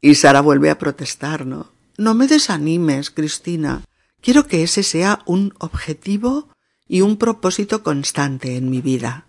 Y 0.00 0.14
Sara 0.14 0.40
vuelve 0.40 0.70
a 0.70 0.78
protestar, 0.78 1.44
¿no? 1.44 1.70
No 1.98 2.14
me 2.14 2.26
desanimes, 2.26 3.10
Cristina. 3.10 3.82
Quiero 4.22 4.46
que 4.46 4.62
ese 4.62 4.82
sea 4.82 5.20
un 5.26 5.52
objetivo 5.58 6.48
y 6.88 7.02
un 7.02 7.18
propósito 7.18 7.82
constante 7.82 8.56
en 8.56 8.70
mi 8.70 8.80
vida. 8.80 9.26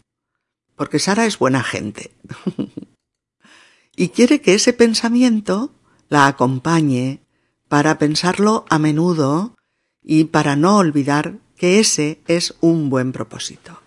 Porque 0.78 1.00
Sara 1.00 1.26
es 1.26 1.38
buena 1.38 1.64
gente. 1.64 2.12
y 3.98 4.08
quiere 4.08 4.40
que 4.40 4.54
ese 4.54 4.72
pensamiento 4.72 5.76
la 6.08 6.28
acompañe 6.28 7.20
para 7.68 7.98
pensarlo 7.98 8.64
a 8.70 8.80
menudo 8.80 9.55
y 10.06 10.26
para 10.26 10.56
no 10.56 10.78
olvidar 10.78 11.40
que 11.58 11.80
ese 11.80 12.22
es 12.28 12.54
un 12.62 12.90
buen 12.90 13.12
propósito. 13.12 13.82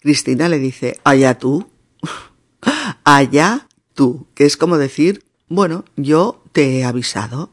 Cristina 0.00 0.48
le 0.48 0.58
dice, 0.58 1.00
allá 1.02 1.38
tú, 1.38 1.68
allá 3.04 3.66
tú, 3.94 4.28
que 4.34 4.44
es 4.44 4.56
como 4.56 4.78
decir, 4.78 5.24
bueno, 5.48 5.84
yo 5.96 6.42
te 6.52 6.78
he 6.78 6.84
avisado, 6.84 7.50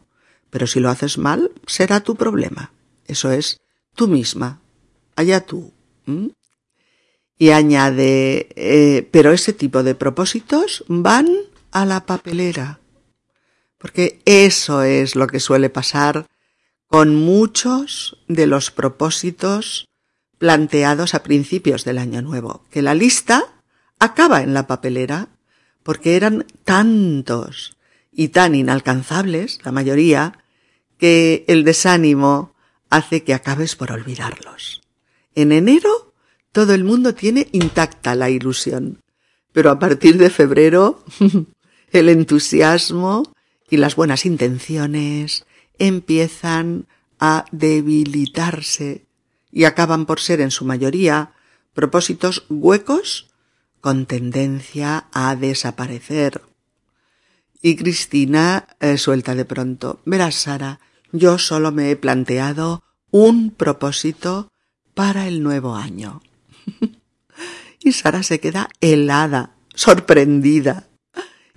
pero 0.51 0.67
si 0.67 0.79
lo 0.79 0.89
haces 0.89 1.17
mal, 1.17 1.51
será 1.65 2.01
tu 2.01 2.15
problema. 2.15 2.71
Eso 3.07 3.31
es 3.31 3.59
tú 3.95 4.07
misma, 4.07 4.61
allá 5.15 5.45
tú. 5.45 5.73
Y 7.37 7.49
añade, 7.49 8.49
eh, 8.55 9.07
pero 9.11 9.31
ese 9.31 9.53
tipo 9.53 9.81
de 9.81 9.95
propósitos 9.95 10.83
van 10.87 11.29
a 11.71 11.85
la 11.85 12.05
papelera. 12.05 12.79
Porque 13.77 14.21
eso 14.25 14.83
es 14.83 15.15
lo 15.15 15.25
que 15.25 15.39
suele 15.39 15.71
pasar 15.71 16.27
con 16.91 17.15
muchos 17.15 18.17
de 18.27 18.47
los 18.47 18.69
propósitos 18.69 19.87
planteados 20.37 21.13
a 21.13 21.23
principios 21.23 21.85
del 21.85 21.97
año 21.97 22.21
nuevo, 22.21 22.65
que 22.69 22.81
la 22.81 22.93
lista 22.93 23.45
acaba 23.97 24.41
en 24.41 24.53
la 24.53 24.67
papelera, 24.67 25.29
porque 25.83 26.17
eran 26.17 26.45
tantos 26.65 27.77
y 28.11 28.27
tan 28.27 28.55
inalcanzables, 28.55 29.59
la 29.63 29.71
mayoría, 29.71 30.43
que 30.97 31.45
el 31.47 31.63
desánimo 31.63 32.55
hace 32.89 33.23
que 33.23 33.33
acabes 33.33 33.77
por 33.77 33.93
olvidarlos. 33.93 34.81
En 35.33 35.53
enero 35.53 36.13
todo 36.51 36.73
el 36.73 36.83
mundo 36.83 37.15
tiene 37.15 37.47
intacta 37.53 38.15
la 38.15 38.29
ilusión, 38.29 39.01
pero 39.53 39.71
a 39.71 39.79
partir 39.79 40.17
de 40.17 40.29
febrero 40.29 41.05
el 41.93 42.09
entusiasmo 42.09 43.31
y 43.69 43.77
las 43.77 43.95
buenas 43.95 44.25
intenciones 44.25 45.45
empiezan 45.81 46.85
a 47.19 47.45
debilitarse 47.51 49.07
y 49.51 49.63
acaban 49.63 50.05
por 50.05 50.19
ser 50.19 50.39
en 50.39 50.51
su 50.51 50.63
mayoría 50.63 51.33
propósitos 51.73 52.45
huecos 52.49 53.31
con 53.81 54.05
tendencia 54.05 55.05
a 55.11 55.35
desaparecer. 55.35 56.43
Y 57.63 57.75
Cristina 57.77 58.67
eh, 58.79 58.99
suelta 58.99 59.33
de 59.33 59.45
pronto, 59.45 60.01
verás 60.05 60.35
Sara, 60.35 60.79
yo 61.11 61.39
solo 61.39 61.71
me 61.71 61.89
he 61.89 61.95
planteado 61.95 62.83
un 63.09 63.49
propósito 63.49 64.51
para 64.93 65.27
el 65.27 65.41
nuevo 65.41 65.75
año. 65.75 66.21
y 67.79 67.91
Sara 67.93 68.21
se 68.21 68.39
queda 68.39 68.69
helada, 68.81 69.55
sorprendida 69.73 70.90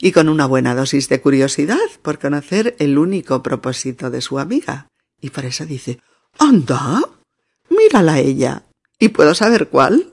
y 0.05 0.13
con 0.13 0.29
una 0.29 0.45
buena 0.45 0.75
dosis 0.75 1.09
de 1.09 1.23
curiosidad 1.23 1.79
por 2.03 2.19
conocer 2.19 2.77
el 2.79 2.99
único 2.99 3.43
propósito 3.43 4.11
de 4.11 4.21
su 4.21 4.39
amiga. 4.39 4.87
Y 5.19 5.31
por 5.31 5.47
eso 5.47 5.65
dice, 5.65 5.99
anda, 6.39 7.01
mírala 7.71 8.19
ella. 8.19 8.65
¿Y 8.99 9.09
puedo 9.09 9.35
saber 9.35 9.69
cuál? 9.69 10.13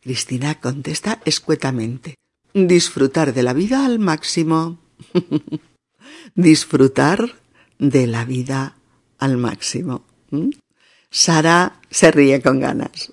Cristina 0.00 0.58
contesta 0.62 1.20
escuetamente, 1.26 2.14
disfrutar 2.54 3.34
de 3.34 3.42
la 3.42 3.52
vida 3.52 3.84
al 3.84 3.98
máximo. 3.98 4.78
disfrutar 6.34 7.36
de 7.78 8.06
la 8.06 8.24
vida 8.24 8.78
al 9.18 9.36
máximo. 9.36 10.06
¿Mm? 10.30 10.52
Sara 11.10 11.82
se 11.90 12.10
ríe 12.12 12.40
con 12.40 12.60
ganas. 12.60 13.12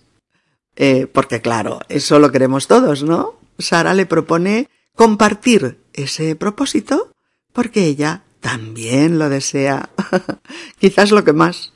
Eh, 0.77 1.07
porque 1.07 1.41
claro, 1.41 1.81
eso 1.89 2.19
lo 2.19 2.31
queremos 2.31 2.67
todos, 2.67 3.03
¿no? 3.03 3.37
Sara 3.59 3.93
le 3.93 4.05
propone 4.05 4.69
compartir 4.95 5.83
ese 5.93 6.35
propósito 6.35 7.11
porque 7.51 7.85
ella 7.85 8.23
también 8.39 9.19
lo 9.19 9.29
desea. 9.29 9.89
Quizás 10.79 11.11
lo 11.11 11.23
que 11.23 11.33
más. 11.33 11.73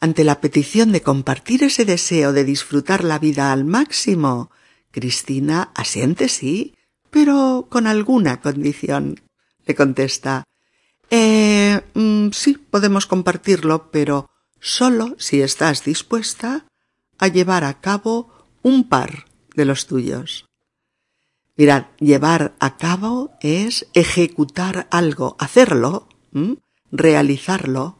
Ante 0.00 0.24
la 0.24 0.40
petición 0.40 0.92
de 0.92 1.00
compartir 1.00 1.64
ese 1.64 1.84
deseo 1.84 2.32
de 2.32 2.44
disfrutar 2.44 3.02
la 3.02 3.18
vida 3.18 3.52
al 3.52 3.64
máximo, 3.64 4.50
Cristina 4.90 5.70
asiente 5.74 6.28
sí, 6.28 6.74
pero 7.10 7.66
con 7.70 7.86
alguna 7.86 8.40
condición. 8.40 9.20
Le 9.64 9.74
contesta 9.74 10.44
Eh. 11.10 11.80
Mm, 11.94 12.30
sí, 12.32 12.58
podemos 12.58 13.06
compartirlo, 13.06 13.90
pero 13.90 14.28
solo 14.60 15.14
si 15.18 15.40
estás 15.40 15.84
dispuesta 15.84 16.66
a 17.18 17.28
llevar 17.28 17.64
a 17.64 17.80
cabo 17.80 18.32
un 18.62 18.88
par 18.88 19.26
de 19.54 19.64
los 19.64 19.86
tuyos. 19.86 20.45
Mirad, 21.56 21.86
llevar 21.98 22.54
a 22.60 22.76
cabo 22.76 23.32
es 23.40 23.86
ejecutar 23.94 24.86
algo, 24.90 25.36
hacerlo, 25.38 26.08
realizarlo. 26.90 27.98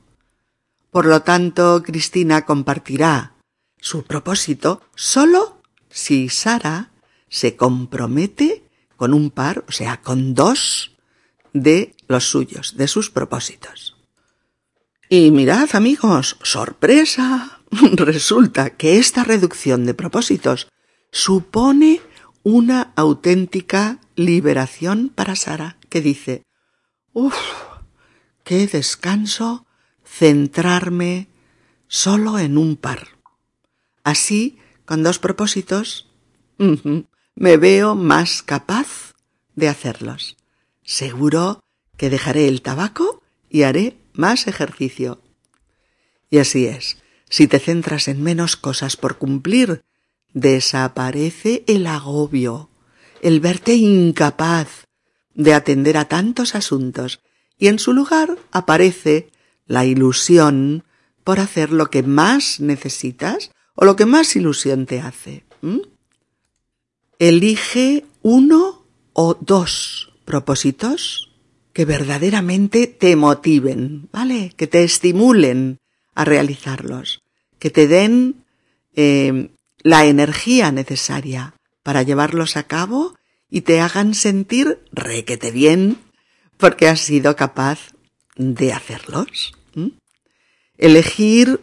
Por 0.91 1.07
lo 1.07 1.23
tanto, 1.23 1.83
Cristina 1.83 2.45
compartirá 2.45 3.35
su 3.81 4.05
propósito 4.05 4.83
solo 4.95 5.63
si 5.89 6.29
Sara 6.29 6.91
se 7.29 7.57
compromete 7.57 8.65
con 8.97 9.15
un 9.15 9.31
par, 9.31 9.65
o 9.69 9.73
sea, 9.73 10.03
con 10.03 10.35
dos 10.35 10.97
de 11.53 11.95
los 12.09 12.25
suyos, 12.29 12.77
de 12.77 12.89
sus 12.89 13.11
propósitos. 13.11 13.97
Y 15.09 15.31
mirad, 15.31 15.71
amigos, 15.75 16.37
sorpresa. 16.43 17.61
Resulta 17.71 18.71
que 18.71 18.99
esta 18.99 19.25
reducción 19.25 19.87
de 19.87 19.95
propósitos 19.95 20.69
supone 21.11 22.01
una 22.49 22.93
auténtica 22.95 23.99
liberación 24.15 25.09
para 25.09 25.35
Sara, 25.35 25.79
que 25.89 26.01
dice, 26.01 26.45
uff, 27.13 27.35
qué 28.45 28.69
descanso 28.69 29.67
centrarme 30.05 31.27
solo 31.89 32.39
en 32.39 32.57
un 32.57 32.77
par. 32.77 33.09
Así, 34.05 34.61
con 34.85 35.03
dos 35.03 35.19
propósitos, 35.19 36.09
me 37.35 37.57
veo 37.57 37.97
más 37.97 38.45
capaz 38.45 39.17
de 39.57 39.69
hacerlos. 39.69 40.37
Seguro 40.85 41.65
que 41.97 42.11
dejaré 42.11 42.47
el 42.47 42.63
tabaco 42.63 43.25
y 43.51 43.63
haré 43.63 43.99
más 44.13 44.47
ejercicio. 44.47 45.21
Y 46.31 46.39
así 46.39 46.67
es, 46.67 47.03
si 47.29 47.49
te 47.49 47.59
centras 47.59 48.07
en 48.07 48.23
menos 48.23 48.55
cosas 48.55 48.97
por 48.97 49.19
cumplir, 49.19 49.83
desaparece 50.37 51.65
el 51.67 51.87
agobio, 51.87 52.69
el 53.23 53.41
verte 53.41 53.75
incapaz 53.75 54.85
de 55.35 55.55
atender 55.55 55.97
a 55.97 56.05
tantos 56.05 56.55
asuntos, 56.55 57.21
y 57.59 57.69
en 57.69 57.79
su 57.79 57.95
lugar 57.95 58.37
aparece 58.53 59.31
la 59.65 59.87
ilusión 59.87 60.85
por 61.25 61.41
hacer 61.41 61.73
lo 61.73 61.89
que 61.89 62.03
más 62.03 62.61
necesitas 62.61 63.51
o 63.75 63.87
lo 63.87 63.97
que 63.97 64.05
más 64.05 64.37
ilusión 64.37 64.85
te 64.85 65.01
hace. 65.01 65.45
Elige 67.19 68.05
uno 68.21 68.85
o 69.15 69.39
dos 69.41 70.13
propósitos 70.27 71.33
que 71.73 71.87
verdaderamente 71.87 72.87
te 72.87 73.17
motiven, 73.17 74.11
¿vale? 74.13 74.53
Que 74.55 74.67
te 74.67 74.85
estimulen 74.85 75.79
a 76.15 76.27
realizarlos, 76.27 77.23
que 77.59 77.71
te 77.71 77.89
den 77.89 78.45
eh, 78.95 79.51
la 79.87 80.05
energía 80.07 80.73
necesaria 80.73 81.55
para 81.85 82.03
llevarlos 82.03 82.57
a 82.57 82.65
cabo 82.65 83.17
y 83.49 83.61
te 83.61 83.81
hagan 83.81 84.15
sentir 84.15 84.81
requete 84.91 85.53
bien 85.53 85.99
porque 86.57 86.89
has 86.89 86.99
sido 87.03 87.37
capaz 87.37 87.93
de 88.35 88.73
hacerlos. 88.73 89.53
Elegir 90.77 91.61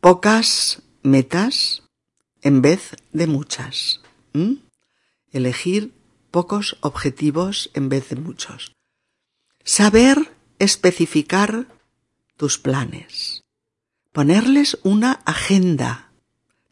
pocas 0.00 0.84
metas 1.02 1.82
en 2.40 2.62
vez 2.62 2.94
de 3.12 3.26
muchas. 3.26 4.00
Elegir 5.32 5.92
pocos 6.30 6.76
objetivos 6.82 7.70
en 7.74 7.88
vez 7.88 8.10
de 8.10 8.16
muchos. 8.16 8.76
Saber 9.64 10.18
especificar 10.60 11.66
tus 12.36 12.58
planes. 12.60 13.42
Ponerles 14.12 14.78
una 14.84 15.14
agenda 15.24 16.05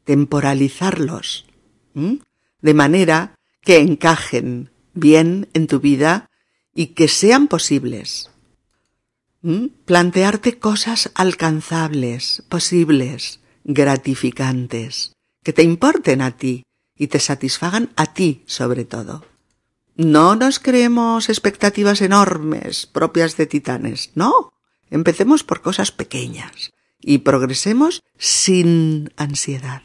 temporalizarlos, 0.04 1.46
de 1.94 2.74
manera 2.74 3.34
que 3.62 3.78
encajen 3.78 4.70
bien 4.92 5.48
en 5.54 5.66
tu 5.66 5.80
vida 5.80 6.30
y 6.74 6.88
que 6.88 7.08
sean 7.08 7.48
posibles. 7.48 8.30
Plantearte 9.84 10.58
cosas 10.58 11.10
alcanzables, 11.14 12.42
posibles, 12.48 13.40
gratificantes, 13.64 15.12
que 15.42 15.52
te 15.52 15.62
importen 15.62 16.22
a 16.22 16.36
ti 16.36 16.64
y 16.96 17.08
te 17.08 17.20
satisfagan 17.20 17.90
a 17.96 18.06
ti 18.06 18.42
sobre 18.46 18.84
todo. 18.84 19.24
No 19.96 20.34
nos 20.34 20.58
creemos 20.58 21.28
expectativas 21.28 22.00
enormes 22.00 22.86
propias 22.86 23.36
de 23.36 23.46
titanes, 23.46 24.10
no. 24.14 24.52
Empecemos 24.90 25.44
por 25.44 25.60
cosas 25.60 25.92
pequeñas 25.92 26.72
y 27.00 27.18
progresemos 27.18 28.02
sin 28.18 29.12
ansiedad 29.16 29.82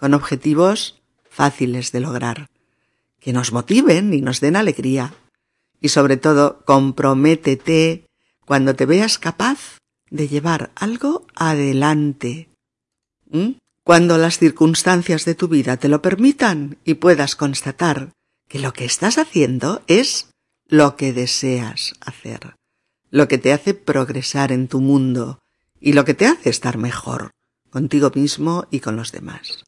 con 0.00 0.14
objetivos 0.14 0.98
fáciles 1.28 1.92
de 1.92 2.00
lograr, 2.00 2.48
que 3.20 3.34
nos 3.34 3.52
motiven 3.52 4.14
y 4.14 4.22
nos 4.22 4.40
den 4.40 4.56
alegría. 4.56 5.12
Y 5.78 5.90
sobre 5.90 6.16
todo, 6.16 6.64
comprométete 6.64 8.06
cuando 8.46 8.74
te 8.74 8.86
veas 8.86 9.18
capaz 9.18 9.76
de 10.08 10.26
llevar 10.26 10.70
algo 10.74 11.26
adelante. 11.34 12.48
Cuando 13.84 14.16
las 14.16 14.38
circunstancias 14.38 15.26
de 15.26 15.34
tu 15.34 15.48
vida 15.48 15.76
te 15.76 15.88
lo 15.88 16.00
permitan 16.00 16.78
y 16.82 16.94
puedas 16.94 17.36
constatar 17.36 18.10
que 18.48 18.58
lo 18.58 18.72
que 18.72 18.86
estás 18.86 19.18
haciendo 19.18 19.82
es 19.86 20.30
lo 20.66 20.96
que 20.96 21.12
deseas 21.12 21.94
hacer, 22.00 22.56
lo 23.10 23.28
que 23.28 23.36
te 23.36 23.52
hace 23.52 23.74
progresar 23.74 24.50
en 24.50 24.66
tu 24.66 24.80
mundo 24.80 25.40
y 25.78 25.92
lo 25.92 26.06
que 26.06 26.14
te 26.14 26.26
hace 26.26 26.48
estar 26.48 26.78
mejor 26.78 27.30
contigo 27.68 28.10
mismo 28.14 28.66
y 28.70 28.80
con 28.80 28.96
los 28.96 29.12
demás. 29.12 29.64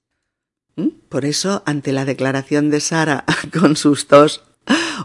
¿Mm? 0.77 0.89
Por 1.09 1.25
eso, 1.25 1.63
ante 1.67 1.93
la 1.93 2.05
declaración 2.05 2.71
de 2.71 2.81
Sara 2.81 3.25
con 3.59 3.77
sus 3.77 4.09
dos 4.09 4.43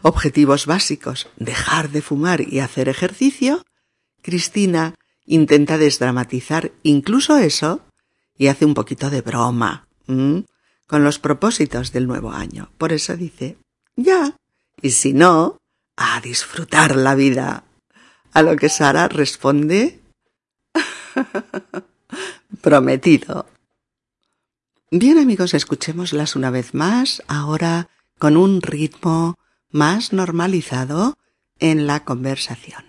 objetivos 0.02 0.66
básicos, 0.66 1.28
dejar 1.38 1.90
de 1.90 2.02
fumar 2.02 2.42
y 2.42 2.60
hacer 2.60 2.90
ejercicio, 2.90 3.64
Cristina 4.22 4.96
intenta 5.26 5.78
desdramatizar 5.78 6.72
incluso 6.84 7.38
eso 7.38 7.82
y 8.38 8.48
hace 8.48 8.66
un 8.66 8.74
poquito 8.74 9.10
de 9.10 9.22
broma 9.22 9.88
con 10.06 11.04
los 11.04 11.20
propósitos 11.20 11.92
del 11.92 12.08
nuevo 12.08 12.32
año. 12.32 12.70
Por 12.78 12.94
eso 12.94 13.18
dice, 13.18 13.58
ya, 13.96 14.38
y 14.82 14.92
si 14.92 15.14
no, 15.14 15.58
a 15.98 16.22
disfrutar 16.22 16.96
la 16.96 17.16
vida. 17.16 17.64
A 18.32 18.42
lo 18.42 18.56
que 18.56 18.70
Sara 18.70 19.08
responde, 19.08 20.00
prometido. 22.62 23.48
Bien 24.92 25.18
amigos, 25.18 25.54
escuchémoslas 25.54 26.38
una 26.38 26.50
vez 26.50 26.74
más, 26.74 27.22
ahora 27.28 27.90
con 28.18 28.38
un 28.38 28.62
ritmo 28.62 29.38
más 29.70 30.14
normalizado 30.14 31.18
en 31.60 31.88
la 31.88 32.06
conversación. 32.06 32.86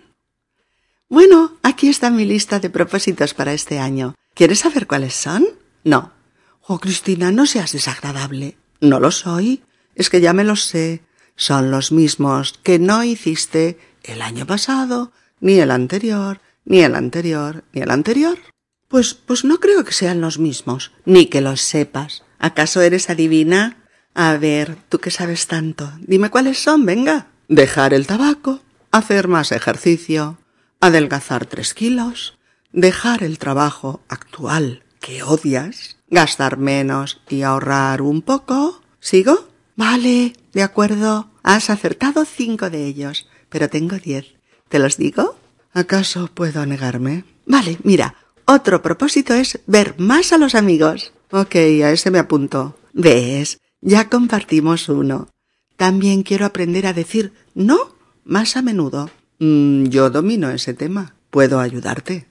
Bueno, 1.09 1.57
aquí 1.61 1.89
está 1.89 2.09
mi 2.09 2.23
lista 2.23 2.61
de 2.61 2.69
propósitos 2.69 3.33
para 3.33 3.51
este 3.51 3.79
año. 3.79 4.15
¿Quieres 4.33 4.59
saber 4.59 4.87
cuáles 4.87 5.13
son? 5.13 5.45
No. 5.83 6.13
Oh, 6.61 6.79
Cristina, 6.79 7.33
no 7.33 7.45
seas 7.45 7.73
desagradable. 7.73 8.57
No 8.79 9.01
lo 9.01 9.11
soy. 9.11 9.61
Es 9.93 10.09
que 10.09 10.21
ya 10.21 10.31
me 10.31 10.45
los 10.45 10.63
sé. 10.63 11.03
Son 11.35 11.69
los 11.69 11.91
mismos 11.91 12.57
que 12.63 12.79
no 12.79 13.03
hiciste 13.03 13.77
el 14.03 14.21
año 14.21 14.45
pasado, 14.45 15.11
ni 15.41 15.59
el 15.59 15.71
anterior, 15.71 16.39
ni 16.63 16.79
el 16.79 16.95
anterior, 16.95 17.65
ni 17.73 17.81
el 17.81 17.91
anterior. 17.91 18.39
Pues, 18.89 19.13
pues 19.13 19.45
no 19.45 19.59
creo 19.59 19.85
que 19.85 19.93
sean 19.93 20.19
los 20.19 20.39
mismos, 20.39 20.91
ni 21.05 21.27
que 21.27 21.41
los 21.41 21.61
sepas. 21.61 22.23
¿Acaso 22.39 22.81
eres 22.81 23.09
adivina? 23.09 23.77
A 24.15 24.35
ver, 24.35 24.77
tú 24.89 24.97
que 24.97 25.11
sabes 25.11 25.45
tanto, 25.45 25.93
dime 26.01 26.31
cuáles 26.31 26.59
son, 26.59 26.85
venga. 26.85 27.27
Dejar 27.47 27.93
el 27.93 28.07
tabaco, 28.07 28.61
hacer 28.91 29.27
más 29.27 29.51
ejercicio, 29.51 30.39
adelgazar 30.81 31.45
tres 31.45 31.75
kilos, 31.75 32.39
dejar 32.71 33.23
el 33.23 33.37
trabajo 33.37 34.01
actual 34.09 34.83
que 34.99 35.21
odias, 35.21 35.97
gastar 36.09 36.57
menos 36.57 37.21
y 37.29 37.43
ahorrar 37.43 38.01
un 38.01 38.23
poco. 38.23 38.81
¿Sigo? 38.99 39.49
Vale, 39.75 40.33
de 40.51 40.63
acuerdo. 40.63 41.29
Has 41.43 41.69
acertado 41.69 42.25
cinco 42.25 42.69
de 42.69 42.87
ellos, 42.87 43.27
pero 43.49 43.69
tengo 43.69 43.97
diez. 43.97 44.35
¿Te 44.67 44.79
los 44.79 44.97
digo? 44.97 45.37
¿Acaso 45.73 46.27
puedo 46.33 46.65
negarme? 46.65 47.23
Vale, 47.45 47.77
mira, 47.83 48.15
otro 48.49 48.81
propósito 48.81 49.35
es 49.35 49.59
ver 49.67 49.93
más 49.99 50.33
a 50.33 50.39
los 50.39 50.55
amigos. 50.55 51.13
Ok, 51.29 51.55
a 51.55 51.91
ese 51.91 52.09
me 52.09 52.17
apunto. 52.17 52.75
¿Ves? 52.93 53.59
Ya 53.79 54.09
compartimos 54.09 54.89
uno. 54.89 55.29
También 55.77 56.23
quiero 56.23 56.45
aprender 56.45 56.87
a 56.87 56.93
decir 56.93 57.31
no 57.53 57.95
más 58.25 58.57
a 58.57 58.63
menudo. 58.63 59.11
Mm, 59.37 59.85
yo 59.85 60.09
domino 60.09 60.49
ese 60.49 60.73
tema. 60.73 61.13
Puedo 61.29 61.59
ayudarte. 61.59 62.25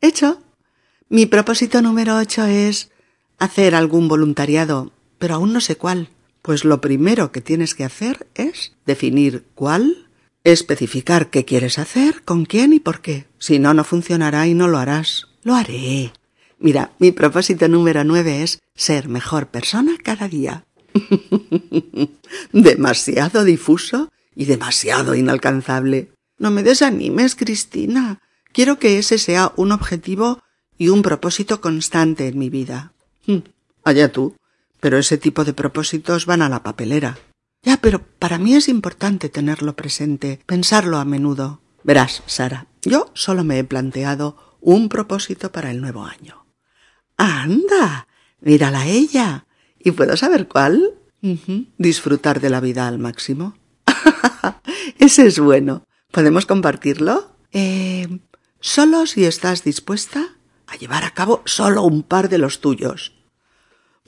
Hecho. 0.00 0.40
Mi 1.08 1.26
propósito 1.26 1.82
número 1.82 2.16
ocho 2.16 2.44
es 2.44 2.92
hacer 3.40 3.74
algún 3.74 4.06
voluntariado, 4.06 4.92
pero 5.18 5.34
aún 5.34 5.52
no 5.52 5.60
sé 5.60 5.74
cuál. 5.74 6.10
Pues 6.42 6.64
lo 6.64 6.80
primero 6.80 7.32
que 7.32 7.40
tienes 7.40 7.74
que 7.74 7.82
hacer 7.82 8.28
es 8.36 8.76
definir 8.86 9.44
cuál, 9.56 10.06
especificar 10.44 11.28
qué 11.28 11.44
quieres 11.44 11.80
hacer, 11.80 12.22
con 12.22 12.44
quién 12.44 12.72
y 12.72 12.78
por 12.78 13.00
qué. 13.00 13.26
Si 13.38 13.58
no, 13.58 13.74
no 13.74 13.82
funcionará 13.82 14.46
y 14.46 14.54
no 14.54 14.68
lo 14.68 14.78
harás. 14.78 15.26
Lo 15.42 15.54
haré. 15.54 16.12
Mira, 16.58 16.92
mi 16.98 17.12
propósito 17.12 17.68
número 17.68 18.04
nueve 18.04 18.42
es 18.42 18.60
ser 18.74 19.08
mejor 19.08 19.48
persona 19.48 19.92
cada 20.02 20.28
día. 20.28 20.64
demasiado 22.52 23.44
difuso 23.44 24.10
y 24.34 24.44
demasiado 24.44 25.14
inalcanzable. 25.14 26.12
No 26.38 26.50
me 26.50 26.62
desanimes, 26.62 27.34
Cristina. 27.34 28.20
Quiero 28.52 28.78
que 28.78 28.98
ese 28.98 29.18
sea 29.18 29.52
un 29.56 29.72
objetivo 29.72 30.42
y 30.76 30.88
un 30.88 31.02
propósito 31.02 31.60
constante 31.60 32.28
en 32.28 32.38
mi 32.38 32.50
vida. 32.50 32.92
Hmm, 33.26 33.38
allá 33.84 34.12
tú. 34.12 34.36
Pero 34.80 34.98
ese 34.98 35.18
tipo 35.18 35.44
de 35.44 35.52
propósitos 35.52 36.24
van 36.24 36.40
a 36.40 36.48
la 36.48 36.62
papelera. 36.62 37.18
Ya, 37.62 37.76
pero 37.76 38.02
para 38.18 38.38
mí 38.38 38.54
es 38.54 38.68
importante 38.68 39.28
tenerlo 39.28 39.76
presente, 39.76 40.40
pensarlo 40.46 40.96
a 40.96 41.04
menudo. 41.04 41.60
Verás, 41.84 42.22
Sara, 42.26 42.66
yo 42.82 43.10
solo 43.14 43.44
me 43.44 43.58
he 43.58 43.64
planteado 43.64 44.49
un 44.60 44.88
propósito 44.88 45.52
para 45.52 45.70
el 45.70 45.80
nuevo 45.80 46.04
año. 46.04 46.46
¡Anda! 47.16 48.06
Mírala 48.40 48.86
ella. 48.86 49.46
¿Y 49.78 49.92
puedo 49.92 50.16
saber 50.16 50.48
cuál? 50.48 50.94
Disfrutar 51.76 52.40
de 52.40 52.50
la 52.50 52.60
vida 52.60 52.88
al 52.88 52.98
máximo. 52.98 53.56
Ese 54.98 55.26
es 55.26 55.38
bueno. 55.38 55.84
¿Podemos 56.10 56.46
compartirlo? 56.46 57.36
Eh, 57.52 58.20
solo 58.60 59.06
si 59.06 59.24
estás 59.24 59.64
dispuesta 59.64 60.36
a 60.66 60.76
llevar 60.76 61.04
a 61.04 61.12
cabo 61.12 61.42
solo 61.44 61.82
un 61.82 62.02
par 62.02 62.28
de 62.28 62.38
los 62.38 62.60
tuyos. 62.60 63.12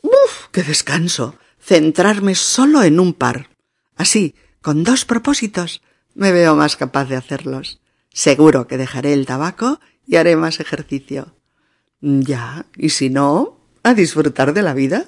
¡Uf! 0.03 0.49
¡Qué 0.51 0.63
descanso! 0.63 1.37
Centrarme 1.61 2.35
solo 2.35 2.83
en 2.83 2.99
un 2.99 3.13
par. 3.13 3.51
Así, 3.97 4.35
con 4.61 4.85
dos 4.85 5.05
propósitos, 5.05 5.83
me 6.15 6.33
veo 6.33 6.57
más 6.57 6.77
capaz 6.77 7.07
de 7.07 7.17
hacerlos. 7.17 7.81
Seguro 8.13 8.67
que 8.67 8.79
dejaré 8.79 9.13
el 9.13 9.27
tabaco 9.27 9.81
y 10.13 10.17
haré 10.17 10.37
más 10.37 10.61
ejercicio. 10.61 11.35
Ya, 12.03 12.67
y 12.77 12.91
si 12.91 13.09
no, 13.09 13.57
a 13.83 13.95
disfrutar 13.95 14.53
de 14.53 14.61
la 14.61 14.75
vida. 14.75 15.07